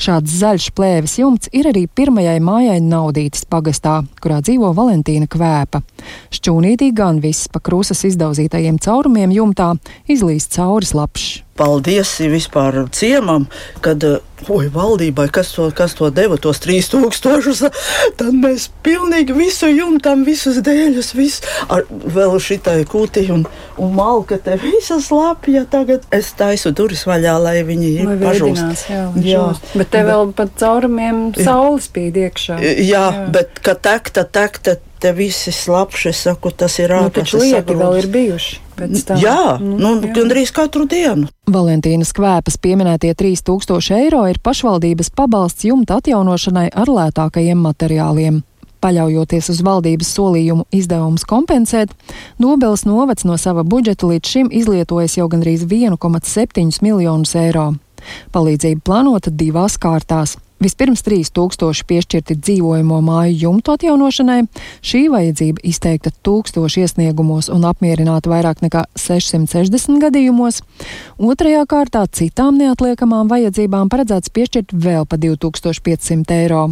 Šāds 0.00 0.38
zaļš 0.40 0.70
plēves 0.76 1.16
jumts 1.20 1.50
ir 1.56 1.68
arī 1.70 1.84
pirmajai 1.86 2.38
mājai 2.40 2.78
Naudītas 2.84 3.44
pagastā, 3.50 3.98
kurā 4.22 4.40
dzīvo 4.44 4.72
Valentīna 4.76 5.28
Kvēpa. 5.30 5.82
Šķūnītī 6.34 6.92
gan 6.96 7.20
viss 7.24 7.50
pa 7.52 7.60
krusas 7.60 8.04
izdauzītajiem 8.08 8.80
caurumiem 8.82 9.34
jumtā 9.36 9.74
izlīst 10.12 10.56
cauri 10.56 10.88
slapšs 10.88 11.42
paldies 11.56 12.10
vispār 12.20 12.84
ciemam, 12.92 13.46
kad 13.80 14.04
oi, 14.48 14.68
valdībai, 14.72 15.26
kas 15.32 15.50
to, 15.56 15.68
kas 15.76 15.96
to 15.98 16.10
deva, 16.14 16.38
tos 16.40 16.60
3000. 16.64 17.70
Tad 18.18 18.32
mēs 18.36 18.68
pilnīgi 18.84 19.36
visu 19.36 19.68
jumtam, 19.70 20.24
visus 20.26 20.60
dēļus, 20.64 21.12
visu 21.16 21.46
ar 21.72 21.86
vēl 21.90 22.36
šitai 22.42 22.78
kūti 22.88 23.26
un, 23.34 23.46
un 23.80 23.94
malka 23.96 24.38
te 24.42 24.58
visas 24.60 25.10
lapja. 25.14 25.64
Tagad 25.70 26.06
es 26.14 26.32
taisu 26.38 26.72
durvis 26.76 27.06
vaļā, 27.08 27.36
lai 27.42 27.56
viņi 27.66 27.92
pažūst. 28.22 28.88
Jā, 28.92 29.06
jā. 29.24 29.46
Bet 29.74 29.92
te 29.94 30.04
vēl 30.06 30.32
pat 30.36 30.54
caurumiem 30.60 31.30
saules 31.38 31.88
spīd 31.90 32.20
iekšā. 32.26 32.60
Jā, 32.60 32.82
jā. 32.90 33.06
bet 33.32 33.60
kad 33.64 33.82
tekta, 33.84 34.26
tekta, 34.28 34.76
te 34.98 35.12
visi 35.12 35.52
slapši, 35.52 36.12
saku, 36.16 36.50
tas 36.50 36.78
ir 36.80 36.94
ārkārtīgi. 36.96 37.12
Nu, 37.12 37.24
taču 37.24 37.42
lieki 37.42 37.76
vēl 37.82 37.98
ir 38.00 38.08
bijuši. 38.12 38.62
Jā, 39.16 39.56
nu, 39.62 39.76
nu, 39.80 40.10
gandrīz 40.12 40.50
katru 40.52 40.84
dienu. 40.88 41.30
Valentīnas 41.48 42.12
kvēpas 42.16 42.58
pieminētie 42.60 43.14
3000 43.16 43.96
eiro 43.96 44.25
ir 44.32 44.42
pašvaldības 44.42 45.10
pabalsts 45.16 45.66
jumta 45.68 46.00
atjaunošanai 46.00 46.68
ar 46.74 46.90
lētākajiem 46.90 47.58
materiāliem. 47.68 48.42
Paļaujoties 48.84 49.48
uz 49.50 49.62
valdības 49.64 50.10
solījumu 50.18 50.66
izdevumus 50.74 51.24
kompensēt, 51.26 51.94
Nobeles 52.38 52.84
novads 52.84 53.24
no 53.24 53.38
sava 53.40 53.64
budžeta 53.64 54.06
līdz 54.06 54.32
šim 54.32 54.50
izlietojis 54.52 55.16
jau 55.18 55.28
gandrīz 55.32 55.64
1,7 55.66 56.82
miljonus 56.84 57.34
eiro. 57.40 57.72
Palīdzība 58.32 58.84
plānota 58.84 59.32
divās 59.32 59.78
kārtās. 59.80 60.36
Vispirms 60.62 61.02
3000 61.04 61.84
piešķirti 61.84 62.38
dzīvojamo 62.40 63.02
māju 63.04 63.34
jumtu 63.42 63.74
atjaunošanai, 63.76 64.38
šī 64.80 65.02
vajadzība 65.12 65.60
izteikta 65.68 66.14
tūkstoši 66.24 66.86
iesniegumos 66.86 67.50
un 67.52 67.66
apmierināta 67.68 68.32
vairāk 68.32 68.64
nekā 68.64 68.86
660 68.96 70.00
gadījumos. 70.06 70.62
Otrajā 71.20 71.66
kārtā 71.68 72.06
citām 72.08 72.56
neatliekamām 72.62 73.28
vajadzībām 73.28 73.92
paredzēts 73.92 74.32
piešķirt 74.32 74.72
vēl 74.72 75.04
pa 75.04 75.20
2500 75.20 76.40
eiro. 76.40 76.66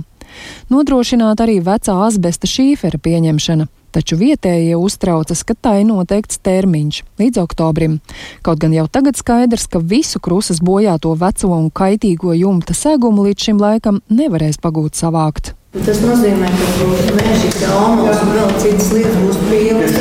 Nodrošināt 0.72 1.44
arī 1.44 1.60
vecā 1.62 2.00
asbesta 2.08 2.48
šīfera 2.48 2.98
pieņemšana 3.04 3.68
taču 3.94 4.18
vietējie 4.20 4.76
uztraucas, 4.78 5.44
ka 5.46 5.54
tai 5.54 5.82
noteikts 5.88 6.40
termiņš 6.44 7.00
līdz 7.22 7.42
oktobrim. 7.44 7.98
Kaut 8.44 8.62
gan 8.62 8.74
jau 8.74 8.86
tagad 8.90 9.18
skaidrs, 9.18 9.68
ka 9.70 9.82
visu 9.82 10.20
krusas 10.22 10.62
bojāto 10.64 11.14
veco 11.18 11.52
un 11.54 11.70
kaitīgo 11.70 12.34
jumta 12.36 12.76
segumu 12.76 13.28
līdz 13.28 13.48
šim 13.48 13.62
laikam 13.62 14.00
nevarēs 14.10 14.58
pagūt 14.62 14.98
savākt. 14.98 15.54
Tas 15.74 15.98
nozīmē, 16.06 16.46
ka 16.54 17.14
meža 17.18 17.48
traumas 17.56 18.20
un 18.22 18.28
vēl 18.36 18.52
citas 18.62 18.92
lietas 18.94 19.16
būs 19.18 19.40
pilnas. 19.48 19.96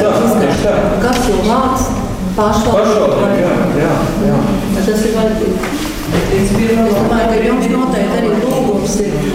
Kas 1.01 1.23
to 1.25 1.39
vāks? 1.47 1.88
Pašvaldība. 2.34 3.32
Jā, 3.38 3.56
jā, 3.77 3.95
jā. 4.27 4.38
Tas 4.77 5.01
ir 5.06 5.17
vajadzīgs. 5.17 5.82
Es 6.13 6.53
domāju, 6.53 7.25
ka 7.29 7.41
jums 7.41 7.67
noteikti 7.73 8.19
arī 8.19 8.32
lūgums 8.38 8.95
ir 9.01 9.32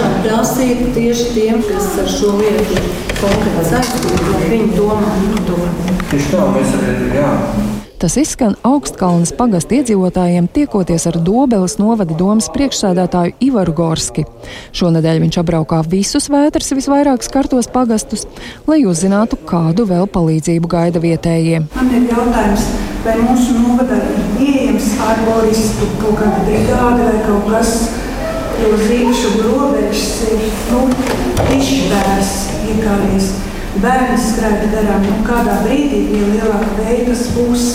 tiešām 0.00 0.22
prasīt 0.24 0.78
tieši 0.96 1.24
tiem, 1.34 1.60
kas 1.66 1.90
ar 2.00 2.08
šo 2.08 2.36
lietu 2.38 2.78
konkrēti 3.20 3.66
saistīti, 3.68 4.30
lai 4.30 4.46
viņi 4.48 4.70
domā 4.78 5.10
par 5.18 5.42
to. 5.48 5.58
Tieši 6.10 6.32
tā, 6.32 6.46
mēs 6.54 6.72
arī, 6.78 6.94
jā. 7.18 7.34
Tas 8.00 8.14
izskan 8.16 8.54
augstkalnas 8.64 9.34
pagastu 9.36 9.76
iedzīvotājiem, 9.76 10.46
tiekoties 10.48 11.04
ar 11.10 11.18
Dobeles 11.20 11.74
novada 11.76 12.16
domas 12.16 12.48
priekšsēdētāju 12.54 13.36
Ivaru 13.44 13.74
Gorski. 13.76 14.24
Šonadēļ 14.72 15.20
viņš 15.26 15.40
apbraukā 15.42 15.82
visus 15.84 16.30
vētras 16.32 16.72
visvairāk 16.72 17.20
skartos 17.26 17.68
pagastus, 17.68 18.24
lai 18.64 18.80
uzzinātu, 18.88 19.36
kādu 19.44 19.84
vēl 19.90 20.08
palīdzību 20.08 20.72
gaida 20.72 21.04
vietējie. 21.04 21.66
Man 21.76 21.92
ir 21.92 22.08
jautājums, 22.08 22.70
vai 23.04 23.20
mūsu 23.20 23.60
novadā 23.60 24.00
ir 24.00 24.28
pieejams 24.38 24.94
arboristu 25.10 25.92
kaut 26.00 26.22
kāda 26.24 26.46
brigāde 26.48 27.04
vai 27.04 27.18
kaut 27.28 27.52
kas, 27.52 27.74
jo 28.60 28.76
zīmšu 28.76 29.30
robežas 29.44 30.24
ir 30.28 30.42
nu, 30.70 30.82
izšķērts 31.56 32.34
iekāries. 32.72 33.30
Bērni 33.80 34.16
skraida 34.20 34.68
garām, 34.72 35.04
nu, 35.06 35.20
kādā 35.24 35.60
brīdī, 35.64 36.02
ja 36.16 36.26
lielāka 36.34 36.72
veikas 36.80 37.28
būs 37.36 37.66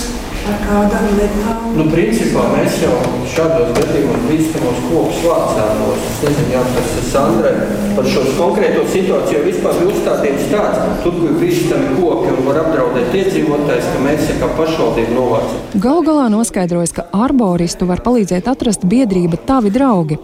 ar 0.52 0.60
kādām 0.66 1.08
lietām. 1.18 1.66
Nu, 1.76 1.86
principā 1.92 2.46
mēs 2.54 2.78
jau 2.84 2.94
šādos 3.34 3.72
gadījumos 3.76 4.28
bīstamos 4.30 4.82
kokus 4.88 5.24
vācānos. 5.26 6.06
Es 6.12 6.22
nezinu, 6.24 6.54
jā, 6.54 6.62
tas 6.76 6.94
ir 7.00 7.08
Sandrai 7.10 7.54
par 7.96 8.08
šo 8.12 8.24
konkrēto 8.38 8.84
situāciju, 8.92 9.40
jo 9.40 9.44
vispār 9.48 9.80
bija 9.80 9.92
uzstādījums 9.94 10.50
tāds, 10.52 11.02
tur, 11.04 11.18
kur 11.22 11.36
bīstami 11.42 11.96
koki 11.98 12.34
un 12.34 12.42
var 12.50 12.62
apdraudēt 12.64 13.18
iedzīvotājs, 13.22 13.90
ka 13.92 14.04
mēs 14.06 14.32
kā 14.42 14.50
pašvaldību 14.60 15.16
novācam. 15.16 15.64
Gal 15.86 16.02
galā 16.08 16.28
noskaidrojas, 16.34 16.96
ka 16.96 17.08
arboristu 17.26 17.88
var 17.90 18.04
palīdzēt 18.06 18.50
atrast 18.52 18.86
biedrība 18.88 19.40
Tavi 19.48 19.72
draugi. 19.74 20.20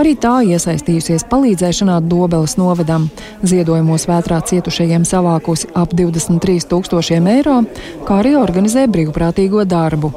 Arī 0.00 0.14
tā 0.20 0.38
iesaistījusies 0.46 1.26
palīdzēšanā 1.30 1.98
Dobeles 2.06 2.56
novadam. 2.60 3.08
Ziedojumos 3.46 4.06
vētrā 4.10 4.42
cietušajiem 4.50 5.06
savākusi 5.08 5.70
ap 5.74 5.94
23 5.96 6.66
tūkstošiem 6.70 7.30
eiro, 7.36 7.60
kā 8.06 8.20
arī 8.22 8.36
organizē 8.38 8.86
brīvprātīgo 8.92 9.65
darbu. 9.68 10.12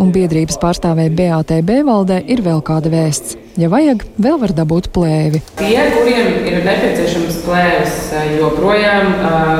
Un 0.00 0.08
biedrības 0.14 0.56
pārstāvēja 0.62 1.12
BATB 1.18 1.82
valdē 1.84 2.22
ir 2.32 2.40
vēl 2.44 2.62
kāda 2.64 2.90
vēsts. 2.92 3.36
Ja 3.60 3.68
vajag, 3.68 4.06
vēl 4.24 4.38
var 4.40 4.54
dabūt 4.56 4.88
plēvi. 4.94 5.42
Tie, 5.58 5.76
kuriem 5.92 6.46
ir 6.48 6.62
nepieciešams 6.64 7.42
plēvis, 7.44 7.98
joprojām 8.38 9.10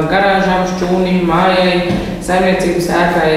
garāžām, 0.08 0.64
šķūnim, 0.70 1.26
mājai, 1.28 1.74
saimniecības 2.24 2.88
ēkai, 3.02 3.34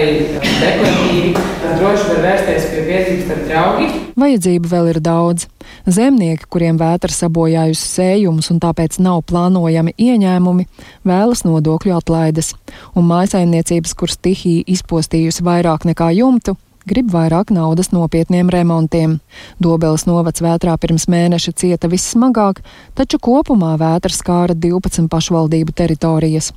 dekoratīvi, 0.61 1.33
droši 1.65 2.07
var 2.13 2.23
vērsties 2.29 2.69
pie 2.71 2.85
biedrības 2.87 3.35
ar 3.35 3.43
draugi. 3.49 3.91
Vajadzību 4.23 4.71
vēl 4.71 4.93
ir 4.93 5.01
daudz. 5.03 5.49
Zemnieki, 5.85 6.47
kuriem 6.49 6.79
vētra 6.81 7.13
sabojājusi 7.13 7.85
sējumus 7.85 8.49
un 8.49 8.59
tāpēc 8.63 8.97
nav 9.05 9.21
plānojami 9.29 9.93
ieņēmumi, 10.01 10.65
vēlas 11.05 11.43
nodokļu 11.45 11.93
atlaides, 11.93 12.55
un 12.97 13.05
mājasaimniecības, 13.05 13.93
kur 13.93 14.09
stihija 14.09 14.65
izpostījusi 14.75 15.45
vairāk 15.45 15.85
nekā 15.85 16.09
jumtu, 16.17 16.55
grib 16.89 17.11
vairāk 17.13 17.51
naudas 17.53 17.91
nopietniem 17.93 18.49
remontiem. 18.49 19.19
Dobeles 19.61 20.07
novads 20.09 20.41
vētrā 20.41 20.73
pirms 20.81 21.05
mēneša 21.11 21.53
cieta 21.61 21.89
vissmagāk, 21.91 22.63
taču 22.97 23.21
kopumā 23.21 23.75
vētras 23.81 24.21
skāra 24.21 24.57
12 24.57 25.09
pašvaldību 25.11 25.75
teritorijas. 25.75 26.51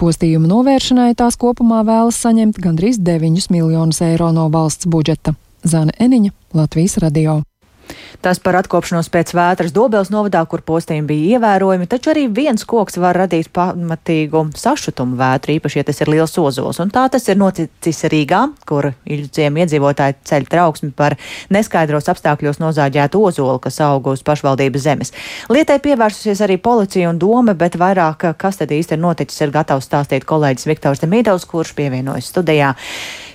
Postījumu 0.00 0.48
novēršanai 0.48 1.12
tās 1.20 1.36
kopumā 1.40 1.82
vēlas 1.88 2.20
saņemt 2.24 2.60
gandrīz 2.64 3.00
9 3.04 3.52
miljonus 3.52 4.00
eiro 4.08 4.32
no 4.32 4.48
valsts 4.52 4.88
budžeta. 4.88 5.36
Zana 5.64 5.92
Eniņa, 6.00 6.32
Latvijas 6.56 6.96
radio. 7.04 7.42
Tas 8.20 8.40
par 8.42 8.58
atkopšanos 8.60 9.08
pēc 9.12 9.32
vētras 9.36 9.72
Dobels 9.72 10.10
novadā, 10.12 10.42
kur 10.48 10.62
postījumi 10.66 11.08
bija 11.08 11.38
ievērojami, 11.38 11.88
taču 11.90 12.12
arī 12.12 12.26
viens 12.28 12.66
koks 12.68 12.98
var 13.00 13.16
radīt 13.22 13.48
pamatīgu 13.56 14.42
sašutumu 14.60 15.16
vētru, 15.20 15.56
īpaši, 15.56 15.80
ja 15.80 15.86
tas 15.88 16.02
ir 16.02 16.10
liels 16.12 16.36
ozols. 16.40 16.80
Un 16.82 16.92
tā 16.92 17.06
tas 17.12 17.28
ir 17.28 17.38
noticis 17.40 18.02
Rīgā, 18.12 18.42
kur 18.68 18.90
ilgciem 19.08 19.56
iedzīvotāji 19.62 20.18
ceļ 20.30 20.48
trauksmi 20.52 20.92
par 20.96 21.16
neskaidros 21.54 22.10
apstākļos 22.12 22.60
nozāģētu 22.62 23.24
ozolu, 23.30 23.58
kas 23.62 23.80
aug 23.86 24.12
uz 24.12 24.24
pašvaldības 24.26 24.84
zemes. 24.84 25.14
Lietai 25.52 25.80
pievērsusies 25.84 26.44
arī 26.44 26.60
policija 26.60 27.10
un 27.10 27.18
doma, 27.20 27.56
bet 27.56 27.78
vairāk, 27.80 28.30
kas 28.40 28.60
tad 28.60 28.74
īsti 28.74 28.98
ir 28.98 29.02
noticis, 29.02 29.40
ir 29.40 29.54
gatavs 29.54 29.88
stāstīt 29.88 30.28
kolēģis 30.28 30.68
Viktors 30.70 31.02
Demīdovs, 31.04 31.48
kurš 31.48 31.74
pievienojas 31.78 32.30
studijā. 32.34 32.74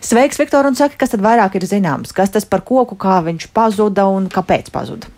Sveiks, 0.06 0.38
Viktor, 0.38 0.68
un 0.70 0.76
saka, 0.78 1.00
kas 1.02 1.16
tad 1.16 1.24
vairāk 1.26 1.56
ir 1.58 1.64
zināms? 1.66 2.12
Kas 2.14 2.30
tas 2.30 2.46
par 2.46 2.62
koku, 2.62 2.94
kā 2.94 3.24
viņš 3.26 3.48
pazuda 3.56 4.04
un 4.14 4.28
kāpēc 4.30 4.68
pazuda? 4.70 5.10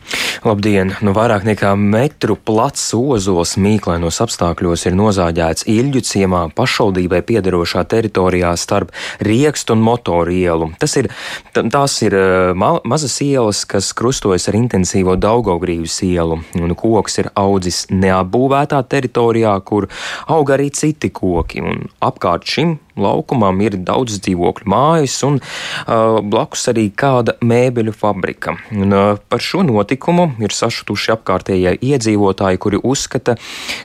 Labdien! 0.48 0.94
Nu, 1.04 1.12
vairāk 1.12 1.44
nekā 1.44 1.74
metru 1.76 2.38
plats 2.40 2.86
ozols 2.96 3.58
mīklainos 3.60 4.22
apstākļos 4.24 4.86
ir 4.88 4.96
nozāģēts 4.96 5.68
Ilģu 5.74 6.04
ciemā 6.08 6.46
pašvaldībai 6.56 7.20
piederošā 7.28 7.84
teritorijā 7.92 8.54
starp 8.56 8.96
Riekstu 9.28 9.76
un 9.76 9.84
Motoru 9.84 10.32
ielu. 10.32 10.72
Tas 10.80 10.96
ir, 11.02 11.12
tās 11.52 12.00
ir 12.08 12.16
ma 12.56 12.78
mazas 12.88 13.20
ielas, 13.28 13.66
kas 13.68 13.92
krustojas 13.98 14.48
ar 14.48 14.62
intensīvo 14.62 15.20
Daugaugrīvas 15.20 16.00
ielu, 16.08 16.40
un 16.64 16.80
koks 16.80 17.26
ir 17.26 17.34
audzis 17.36 17.90
neapbūvētā 17.92 18.86
teritorijā, 18.88 19.60
kur 19.68 19.92
aug 20.32 20.56
arī 20.56 20.72
citi 20.72 21.12
koki, 21.12 21.66
un 21.66 21.90
apkārt 22.00 22.48
šim 22.48 22.78
laukumam 22.98 23.62
ir 23.64 23.78
daudz 23.88 24.20
dzīvokļu 24.26 24.70
mājas 24.72 25.18
un 25.28 25.40
uh, 25.40 26.20
blakus 26.24 26.68
arī 26.72 26.88
kāda 26.92 27.38
mēbeļu 27.46 27.96
fabrika. 27.96 28.58
Un, 28.76 28.92
uh, 28.92 29.22
par 29.30 29.44
šo 29.44 29.64
notikumu 29.68 30.32
ir 30.44 30.56
sašutuši 30.56 31.16
apkārtējie 31.18 31.78
iedzīvotāji, 31.92 32.62
kuri 32.62 32.82
uzskata, 32.84 33.38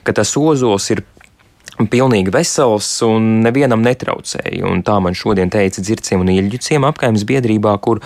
ka 0.03 0.15
tas 0.15 0.35
ozols 0.39 0.89
ir 0.93 1.03
pilnīgi 1.79 2.31
vesels 2.33 2.87
un 3.05 3.41
nevienam 3.43 3.83
netraucēja. 3.85 4.65
Un 4.69 4.83
tā 4.85 4.99
man 5.03 5.17
šodien 5.17 5.51
teica 5.53 5.81
Dzirciem 5.83 6.21
un 6.23 6.31
Ilģiciem 6.33 6.85
apkaimes 6.87 7.25
biedrībā, 7.29 7.75
kur, 7.83 8.01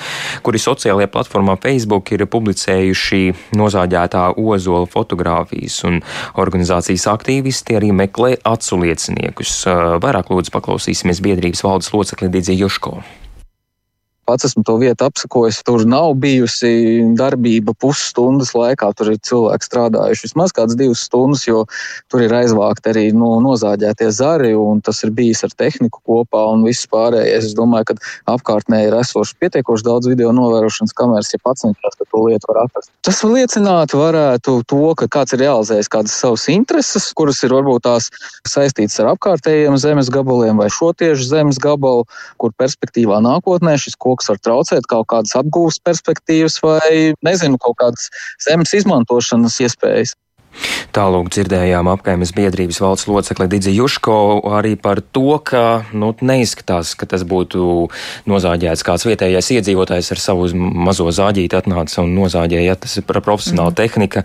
kuri 0.46 0.62
sociālajā 0.62 1.10
platformā 1.14 1.58
Facebook 1.64 2.12
ir 2.16 2.26
publicējuši 2.32 3.22
nozāģētā 3.60 4.26
ozola 4.38 4.88
fotogrāfijas, 4.92 5.82
un 5.90 6.02
organizācijas 6.40 7.08
aktīvisti 7.14 7.78
arī 7.80 7.94
meklē 7.96 8.36
acu 8.48 8.82
lieciniekus. 8.86 9.60
Vairāk 10.04 10.34
lūdzu 10.34 10.56
paklausīsimies 10.56 11.24
biedrības 11.26 11.66
valdes 11.68 11.94
locekli 11.96 12.32
Dīdzi 12.34 12.60
Juško 12.64 13.00
pats 14.28 14.50
esmu 14.50 14.64
to 14.68 14.76
vietu 14.82 15.08
apsakojis. 15.08 15.62
Tur 15.66 15.86
nav 15.88 16.14
bijusi 16.20 16.70
darbība 17.18 17.74
pusstundas 17.80 18.52
laikā. 18.58 18.90
Tur 18.98 19.14
ir 19.14 19.22
cilvēki 19.24 19.68
strādājuši 19.70 20.28
vismaz 20.28 20.54
kādas 20.56 20.78
divas 20.80 21.06
stundas, 21.08 21.46
jo 21.48 21.64
tur 22.12 22.26
ir 22.26 22.36
aizvākti 22.36 22.92
arī 22.92 23.06
nu, 23.16 23.38
nozāģētie 23.46 24.10
zari, 24.16 24.52
un 24.58 24.82
tas 24.84 25.00
ir 25.08 25.14
bijis 25.16 25.46
ar 25.48 25.56
tehniku 25.56 26.04
kopā 26.04 26.44
un 26.52 26.66
viss 26.68 26.90
pārējais. 26.92 27.48
Es 27.48 27.56
domāju, 27.58 27.94
ka 27.94 28.36
apkārtnē 28.36 28.84
ir 28.88 28.98
esoši 29.00 29.38
pietiekoši 29.40 29.88
daudz 29.88 30.12
video 30.12 30.34
novērošanas 30.36 30.96
kameras, 30.98 31.32
ja 31.32 31.40
pats 31.44 31.64
cenšas 31.64 32.00
to 32.02 32.24
lietu 32.26 32.52
var 32.52 32.66
atrast. 32.66 32.92
Tas 33.08 33.24
liecinātu 33.24 34.02
varētu 34.02 34.58
to, 34.68 34.84
ka 35.00 35.08
kāds 35.18 35.36
ir 35.38 35.44
realizējis 35.46 35.92
kādas 35.94 36.18
savas 36.20 36.48
intereses, 36.52 37.10
kuras 37.16 37.40
ir 37.48 37.56
varbūt 37.56 37.86
tās 37.88 38.10
saistītas 38.48 39.00
ar 39.04 39.14
apkārtējiem 39.14 39.78
zemes 39.80 40.12
gabaliem 40.12 40.60
vai 40.60 40.68
šo 40.74 40.92
tieši 40.98 41.30
zemes 41.30 41.62
gabalu, 41.64 42.04
kur 42.42 42.52
perspektīvā 42.60 43.22
nākotnē 43.24 43.78
šis 43.80 43.96
koks 43.96 44.17
koks 44.18 44.32
var 44.34 44.40
traucēt 44.42 44.90
kaut 44.90 45.08
kādas 45.14 45.36
apgūves 45.38 45.80
perspektīvas 45.86 46.58
vai, 46.66 47.14
nezinu, 47.26 47.60
kaut 47.62 47.78
kādas 47.82 48.10
zemes 48.44 48.74
izmantošanas 48.74 49.60
iespējas. 49.62 50.16
Tālūk 50.96 51.30
dzirdējām 51.30 51.90
apkaimes 51.92 52.32
biedrības 52.34 52.80
valsts 52.82 53.10
locekli 53.10 53.46
Didzi 53.52 53.74
Juško 53.76 54.16
arī 54.58 54.74
par 54.80 55.02
to, 55.02 55.38
ka 55.46 55.84
nu, 55.94 56.14
neizskatās, 56.26 56.96
ka 56.98 57.06
tas 57.10 57.26
būtu 57.28 57.88
nozāģēts 58.30 58.86
kāds 58.88 59.06
vietējais 59.06 59.52
iedzīvotājs 59.58 60.10
ar 60.16 60.22
savu 60.22 60.48
mazo 60.56 61.10
zāģīti 61.14 61.60
atnāca 61.60 62.02
un 62.02 62.16
nozāģēja, 62.18 62.66
ja 62.72 62.78
tas 62.80 62.98
ir 62.98 63.06
profesionāla 63.08 63.74
mm. 63.74 63.78
tehnika. 63.78 64.24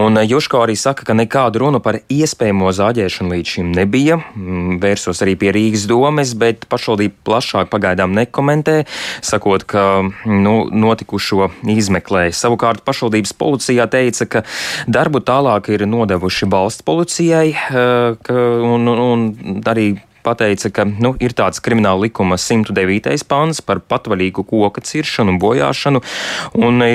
Un 0.00 0.16
eh, 0.20 0.28
Juško 0.30 0.62
arī 0.64 0.78
saka, 0.80 1.04
ka 1.04 1.16
nekādu 1.18 1.64
runu 1.64 1.82
par 1.84 2.00
iespējamo 2.08 2.72
zāģēšanu 2.72 3.34
līdz 3.34 3.54
šim 3.56 3.74
nebija. 3.76 4.18
Mm, 4.34 4.78
vērsos 4.82 5.20
arī 5.26 5.36
pie 5.40 5.52
Rīgas 5.54 5.84
domes, 5.90 6.34
bet 6.38 6.68
pašvaldība 6.72 7.20
plašāk 7.28 7.70
pagaidām 7.72 8.14
nekomentē, 8.16 8.80
sakot, 9.24 9.66
ka 9.68 9.84
nu, 10.24 10.56
notikušo 10.70 11.50
izmeklē. 11.74 12.30
Savukārt 12.34 12.84
pašvaldības 12.86 13.36
policijā 13.38 13.88
teica, 13.90 14.28
ka 14.30 14.44
darbu 14.88 15.20
tālāk 15.24 15.73
ir 15.74 15.86
nodevuši 15.88 16.48
valsts 16.50 16.84
policijai 16.86 17.54
eh, 17.54 18.32
un, 18.74 18.88
un 18.88 19.24
arī 19.70 19.92
pateica, 20.24 20.70
ka 20.74 20.86
nu, 20.88 21.14
ir 21.22 21.34
tāds 21.36 21.60
krimināla 21.64 22.06
likuma 22.06 22.38
109. 22.40 23.14
pāns 23.28 23.60
par 23.64 23.80
patvaļīgu 23.84 24.44
koka 24.48 24.82
ciršanu 24.84 25.34
un 25.34 25.40
bojāšanu, 25.42 26.02
un 26.64 26.84
e, 26.84 26.90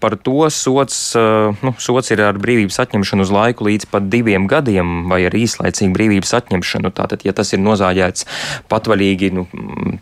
par 0.00 0.18
to 0.20 0.48
sots, 0.52 0.98
e, 1.18 1.24
nu, 1.64 1.74
sots 1.80 2.12
ir 2.14 2.22
ar 2.28 2.38
brīvības 2.40 2.80
atņemšanu 2.84 3.26
uz 3.26 3.32
laiku 3.34 3.68
līdz 3.68 3.88
pat 3.92 4.08
diviem 4.12 4.48
gadiem 4.50 5.08
vai 5.10 5.24
ar 5.28 5.36
īslaicīgu 5.36 5.94
brīvības 5.96 6.34
atņemšanu. 6.40 6.92
Tātad, 6.98 7.24
ja 7.26 7.34
tas 7.36 7.52
ir 7.54 7.62
nozāģēts 7.64 8.26
patvaļīgi 8.70 9.32
nu, 9.36 9.46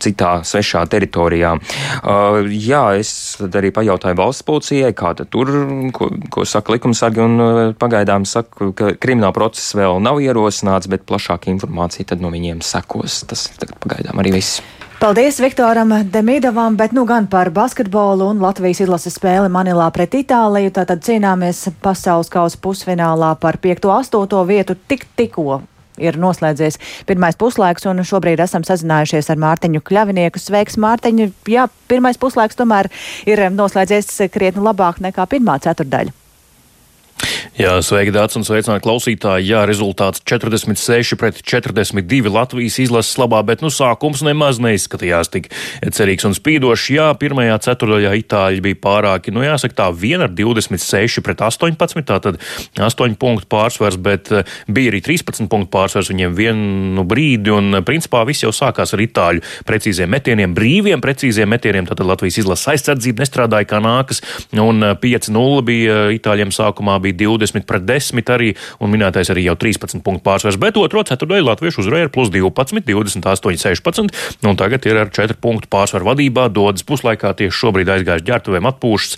citā 0.03 0.39
svešā 0.47 0.85
teritorijā. 0.91 1.55
Uh, 1.57 2.43
jā, 2.51 2.83
es 3.01 3.11
arī 3.47 3.73
pajautāju 3.75 4.19
valsts 4.19 4.47
policijai, 4.47 4.93
kā 4.97 5.13
tur, 5.19 5.51
ko, 5.97 6.11
ko 6.33 6.45
saka 6.49 6.75
likumsargi, 6.75 7.23
un 7.23 7.75
pagaidām 7.81 8.27
saka, 8.29 8.71
ka 8.77 8.93
krimināla 9.01 9.35
process 9.37 9.77
vēl 9.79 10.01
nav 10.03 10.21
ierosināts, 10.25 10.91
bet 10.91 11.07
plašāka 11.09 11.51
informācija 11.53 12.13
tad 12.13 12.25
no 12.25 12.31
viņiem 12.33 12.56
viņiem 12.57 12.65
sekos. 12.65 13.25
Tas 13.29 13.49
ir 13.51 13.77
pagaidām 13.81 14.19
arī 14.21 14.37
viss. 14.37 14.63
Paldies 14.97 15.39
Viktoram 15.41 15.93
Demīdovam, 16.09 16.77
bet 16.77 16.93
nu 16.93 17.05
gan 17.05 17.27
par 17.29 17.51
basketbolu 17.51 18.31
un 18.31 18.41
Latvijas 18.41 18.81
izlases 18.81 19.19
spēli 19.19 19.51
Manilā 19.53 19.91
pret 19.93 20.15
Itāliju. 20.15 20.73
Tātad 20.73 21.05
cīnāmies 21.05 21.69
pasaules 21.83 22.31
kausa 22.33 22.57
pusfinālā 22.59 23.37
par 23.39 23.59
5.8. 23.61 24.47
vietu 24.49 24.77
tik 24.89 25.07
tikko. 25.17 25.63
Ir 25.97 26.17
noslēdzies 26.21 26.77
pirmais 27.09 27.37
puslaiks, 27.37 27.87
un 27.89 28.05
šobrīd 28.05 28.41
esam 28.45 28.65
sazinājušies 28.65 29.31
ar 29.33 29.41
Mārtiņu 29.41 29.81
Kļavinieku. 29.81 30.41
Sveiks, 30.41 30.77
Mārtiņu! 30.77 31.31
Jā, 31.49 31.69
pirmais 31.89 32.21
puslaiks 32.21 32.57
tomēr 32.57 32.91
ir 33.29 33.47
noslēdzies 33.53 34.29
krietni 34.33 34.65
labāk 34.65 35.01
nekā 35.01 35.25
pirmā 35.29 35.57
ceturdaļa. 35.65 36.26
Jā, 37.55 37.77
sveiki, 37.85 38.11
Dārts, 38.15 38.37
un 38.39 38.45
sveicināti 38.47 38.83
klausītāji. 38.85 39.47
Jā, 39.53 39.63
rezultāts 39.69 40.23
46 40.27 41.17
pret 41.21 41.39
42 41.47 42.33
Latvijas 42.33 42.79
izlases 42.83 43.17
labā, 43.21 43.39
bet 43.47 43.63
nu 43.63 43.71
sākums 43.73 44.25
nemaz 44.27 44.59
neizskatījās 44.63 45.31
tik 45.33 45.49
cerīgs 45.95 46.27
un 46.27 46.35
spīdošs. 46.37 46.89
Jā, 46.97 47.07
pirmajā 47.21 47.59
ceturdaļā 47.69 48.15
Itāļi 48.21 48.65
bija 48.65 48.81
pārāki, 48.83 49.33
nu 49.35 49.45
jāsaka 49.45 49.79
tā, 49.79 49.87
viena 49.95 50.27
ar 50.27 50.35
26 50.37 51.23
pret 51.25 51.45
18, 51.47 52.03
tātad 52.09 52.41
8 52.77 53.17
punktu 53.21 53.49
pārsvars, 53.53 53.97
bet 54.03 54.33
eh, 54.35 54.45
bija 54.69 54.93
arī 54.93 55.03
13 55.07 55.49
punktu 55.53 55.73
pārsvars 55.77 56.11
viņiem 56.13 56.37
vienu 56.37 57.07
brīdi, 57.09 57.55
un 57.55 57.79
eh, 57.79 57.85
principā 57.87 58.25
viss 58.29 58.45
jau 58.45 58.53
sākās 58.55 58.97
ar 58.97 59.05
Itāļu 59.07 59.45
precīziem 59.69 60.11
metieniem, 60.13 60.57
brīviem 60.57 61.05
precīziem 61.05 61.51
metieniem, 61.53 61.89
tātad 61.89 62.09
Latvijas 62.09 62.41
izlases 62.43 62.73
aizsardzība 62.75 63.25
nestrādāja 63.25 63.71
kā 63.71 63.81
nākas, 63.85 64.23
un 64.53 64.83
5-0 65.01 65.47
eh, 65.47 65.67
bija 65.73 65.99
Itāļiem 66.17 66.55
sākumā 66.55 66.99
bija 67.05 67.21
20 67.25 67.36
pret 67.67 67.87
10 67.87 68.33
arī, 68.33 68.53
un 68.81 68.93
minētais 68.93 69.31
arī 69.33 69.47
jau 69.47 69.57
13 69.59 70.03
punktu 70.05 70.25
pārsvars, 70.27 70.59
bet 70.61 70.79
otro 70.81 71.03
ceturdaļu 71.07 71.47
latviešu 71.51 71.83
uzvarēja 71.83 72.09
ar 72.09 72.13
plus 72.15 72.31
12, 72.35 72.83
28, 72.87 73.63
16, 73.63 74.15
un 74.47 74.59
tagad 74.59 74.87
ir 74.87 75.01
ar 75.05 75.11
4 75.13 75.39
punktu 75.43 75.71
pārsvaru 75.73 76.11
vadībā, 76.11 76.49
dodas 76.53 76.87
puslaikā 76.87 77.35
tieši 77.37 77.57
šobrīd 77.57 77.91
aizgājuši 77.97 78.27
ģērbtuvēm 78.31 78.71
atpūšas. 78.73 79.17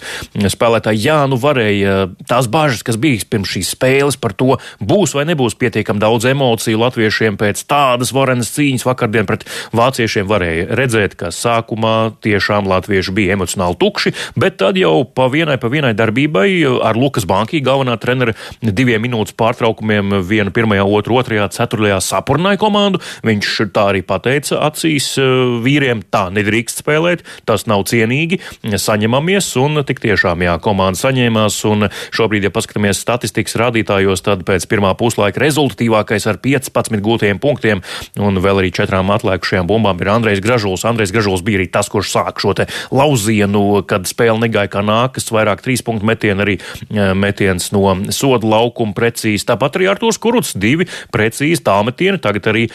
Spēlētāji, 0.48 1.02
jā, 1.04 1.18
nu 1.30 1.38
varēja 1.40 1.96
tās 2.28 2.48
bažas, 2.50 2.84
kas 2.86 2.98
bija 3.00 3.20
pirms 3.28 3.52
šīs 3.54 3.74
spēles 3.76 4.18
par 4.20 4.34
to, 4.38 4.56
būs 4.80 5.14
vai 5.16 5.26
nebūs 5.28 5.58
pietiekami 5.58 6.02
daudz 6.02 6.28
emociju 6.30 6.80
latviešiem 6.82 7.38
pēc 7.40 7.64
tādas 7.68 8.12
varenas 8.16 8.52
cīņas 8.54 8.86
vakardien 8.88 9.28
pret 9.28 9.44
vāciešiem 9.76 10.28
varēja 10.28 10.78
redzēt, 10.78 11.16
ka 11.18 11.32
sākumā 11.34 12.14
tiešām 12.24 12.68
latvieši 12.70 13.14
bija 13.16 13.36
emocionāli 13.36 13.78
tukši, 13.80 14.14
bet 14.38 14.58
tad 14.62 14.78
jau 14.80 15.02
pa 15.04 15.28
vienai, 15.32 15.58
pa 15.60 15.70
vienai 15.72 15.94
darbībai 15.98 16.48
ar 16.86 16.98
Lukas 16.98 17.26
Bankī 17.28 17.60
galvenā 17.64 17.97
trenera 18.02 18.34
diviem 18.62 19.02
minūtes 19.04 19.36
pārtraukumiem, 19.38 20.20
vienu 20.26 20.52
pirmajā, 20.54 20.84
otru 20.84 21.18
otrajā, 21.20 21.48
ceturtajā 21.54 22.00
sapurnāja 22.04 22.60
komandu. 22.60 23.02
Viņš 23.26 23.54
tā 23.74 23.88
arī 23.92 24.02
pateica 24.06 24.60
acīs 24.66 25.10
e, 25.20 25.26
vīriem, 25.64 26.02
tā 26.12 26.28
nedrīkst 26.34 26.82
spēlēt, 26.82 27.24
tas 27.48 27.66
nav 27.70 27.84
cienīgi, 27.90 28.40
saņemamies, 28.64 29.50
un 29.62 29.82
tik 29.88 30.02
tiešām, 30.04 30.44
jā, 30.46 30.56
komanda 30.62 31.00
saņēmās, 31.00 31.58
un 31.70 31.88
šobrīd, 32.14 32.48
ja 32.48 32.54
paskatāmies 32.54 33.00
statistikas 33.02 33.58
rādītājos, 33.60 34.24
tad 34.26 34.44
pēc 34.48 34.66
pirmā 34.70 34.94
puslaika 34.98 35.42
rezultatīvākais 35.42 36.28
ar 36.30 36.40
15 36.44 37.02
gūtajiem 37.04 37.40
punktiem, 37.42 37.82
un 38.18 38.40
vēl 38.42 38.62
arī 38.62 38.72
četrām 38.74 39.12
atlikušajām 39.14 39.68
bumbām 39.68 40.00
ir 40.02 40.12
Andrejs 40.14 40.42
Gražuls. 40.44 40.86
Andrejs 40.88 41.12
Gražuls 41.14 41.44
bija 41.46 41.62
arī 41.62 41.68
tas, 41.72 41.90
kurš 41.92 42.12
sāk 42.14 42.42
šo 42.42 42.54
lauzienu, 42.94 43.82
kad 43.88 44.08
spēle 44.08 44.40
negāja 44.42 44.70
kā 44.72 44.82
nākas, 44.84 45.28
vairāk 45.34 45.62
trīs 45.64 45.84
punktu 45.84 46.08
metienu, 46.08 46.44
arī 46.44 46.56
e, 46.58 47.10
metiens 47.18 47.70
no 47.74 47.87
no 47.88 48.12
soda 48.14 48.48
laukuma 48.48 48.94
precīzi. 48.96 49.46
Tāpat 49.48 49.78
arī 49.78 49.88
Artūrs 49.92 50.20
Kuruts 50.20 50.54
divi 50.58 50.88
precīzi 51.14 51.62
tālmetieni. 51.66 52.20
Tagad 52.22 52.50
arī 52.52 52.66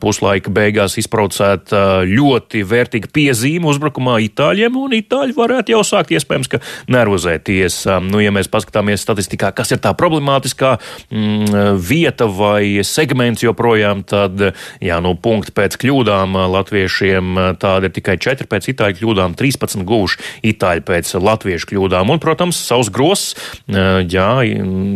puslaika 0.00 0.52
beigās 0.54 0.98
izpraucēta 1.00 2.04
ļoti 2.08 2.64
vērtīga 2.68 3.10
piezīme 3.14 3.68
uzbrukumā 3.70 4.18
Itāļiem, 4.28 4.76
un 4.78 4.96
Itāļi 4.96 5.36
varētu 5.36 5.74
jau 5.74 5.82
sākt 5.86 6.14
iespējams, 6.14 6.50
ka 6.52 6.60
nervozēties. 6.92 7.80
Nu, 8.06 8.20
ja 8.22 8.32
mēs 8.34 8.50
paskatāmies 8.52 9.04
statistikā, 9.04 9.52
kas 9.56 9.74
ir 9.74 9.82
tā 9.84 9.94
problemātiskā 9.98 10.76
mm, 10.78 11.78
vieta 11.80 12.28
vai 12.30 12.84
segments 12.86 13.44
joprojām, 13.44 14.04
tad, 14.08 14.50
jā, 14.84 15.00
nu, 15.04 15.14
punkti 15.20 15.54
pēc 15.56 15.78
kļūdām 15.82 16.38
latviešiem 16.54 17.40
tāda 17.60 17.90
ir 17.90 17.94
tikai 17.96 18.16
4 18.22 18.48
pēc 18.50 18.70
itāļu 18.74 19.00
kļūdām, 19.00 19.36
13 19.38 19.84
guvuši 19.88 20.50
itāļi 20.52 20.84
pēc 20.86 21.14
latviešu 21.20 21.72
kļūdām. 21.72 22.12
Un, 22.14 22.22
protams, 22.22 22.60
savs 22.68 22.90
gross, 22.94 23.34
jā, 23.68 24.30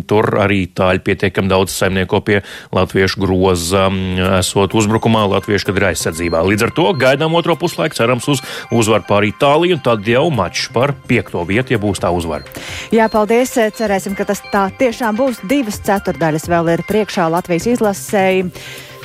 tur 0.08 0.28
arī 0.42 0.62
itāļi 0.66 1.02
pietiekam 1.04 1.48
daudz 1.50 1.74
saimnieko 1.74 2.20
pie 2.24 2.40
latviešu 2.74 3.22
groza, 3.22 3.86
esot 4.38 4.76
uzbrukumā 4.78 5.24
latviešu, 5.34 5.68
kad 5.68 5.80
ir 5.80 5.88
aizsardzībā. 5.92 6.42
Līdz 6.48 6.68
ar 6.68 6.74
to 6.76 6.86
gaidām 6.98 7.36
otro 7.38 7.56
puslaiku, 7.58 7.98
cerams 7.98 8.28
uz 8.30 8.42
uzvaru 8.74 9.06
pār 9.08 9.28
Itāliju, 9.28 9.78
un 9.78 9.84
tad 9.84 10.06
jau 10.08 10.26
mačs 10.34 10.68
par 10.74 10.94
piekto 11.08 11.44
vietu, 11.48 11.74
ja 11.74 11.82
būs 11.82 12.02
tā 12.02 12.12
uzvara. 12.14 12.46
Jā, 12.94 13.08
paldies. 13.12 13.56
Cerēsim, 13.78 14.14
ka 14.18 14.26
tas 14.28 14.42
tā 14.52 14.68
tiešām 14.78 15.18
būs. 15.18 15.42
Divas 15.48 15.80
ceturdaļas 15.86 16.48
vēl 16.50 16.74
ir 16.76 16.84
priekšā 16.88 17.28
Latvijas 17.32 17.68
izlasēji. 17.74 18.48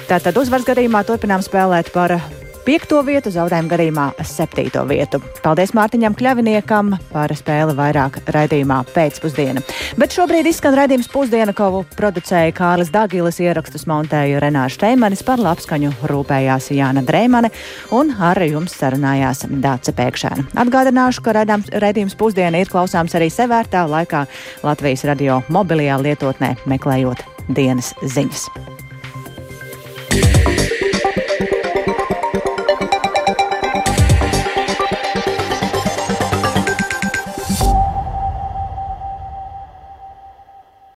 Tātad 0.09 0.37
uzvaras 0.39 0.67
gadījumā 0.67 1.03
turpinām 1.07 1.43
spēlēt 1.45 1.93
par 1.95 2.17
piekto 2.65 2.99
vietu, 3.05 3.31
zaudējuma 3.33 3.71
gadījumā 3.71 4.05
septīto 4.27 4.83
vietu. 4.89 5.19
Paldies 5.43 5.73
Mārtiņam 5.75 6.15
Kļaviniekam 6.17 6.93
par 7.11 7.33
spēli 7.35 7.75
vairāk 7.77 8.19
raidījumā 8.33 8.79
pēcpusdiena. 8.93 9.63
Bet 9.99 10.15
šobrīd 10.15 10.47
izskan 10.49 10.77
raidījums 10.77 11.09
pusdiena, 11.11 11.55
ko 11.55 11.83
producēja 11.97 12.55
Kārlis 12.57 12.91
Dagilis, 12.93 13.39
ierakstus 13.43 13.87
montēja 13.89 14.41
Renāša 14.43 14.83
Teimanis, 14.85 15.23
par 15.27 15.43
labskaņu 15.43 15.93
rūpējās 16.09 16.71
Jāna 16.75 17.03
Dreimane 17.05 17.51
un 17.95 18.13
ar 18.17 18.41
jums 18.47 18.75
sarunājās 18.79 19.45
Dāce 19.63 19.95
Pēkšēna. 19.95 20.49
Atgādināšu, 20.65 21.23
ka 21.25 21.35
raidījums 21.43 22.17
pusdiena 22.19 22.63
ir 22.63 22.71
klausāms 22.71 23.15
arī 23.19 23.31
sevērtā 23.33 23.85
laikā 23.89 24.25
Latvijas 24.63 25.07
radio 25.09 25.41
mobilajā 25.53 25.99
lietotnē 26.03 26.55
meklējot 26.69 27.25
dienas 27.51 27.93
ziņas. 28.03 28.47
Yeah. 30.13 30.72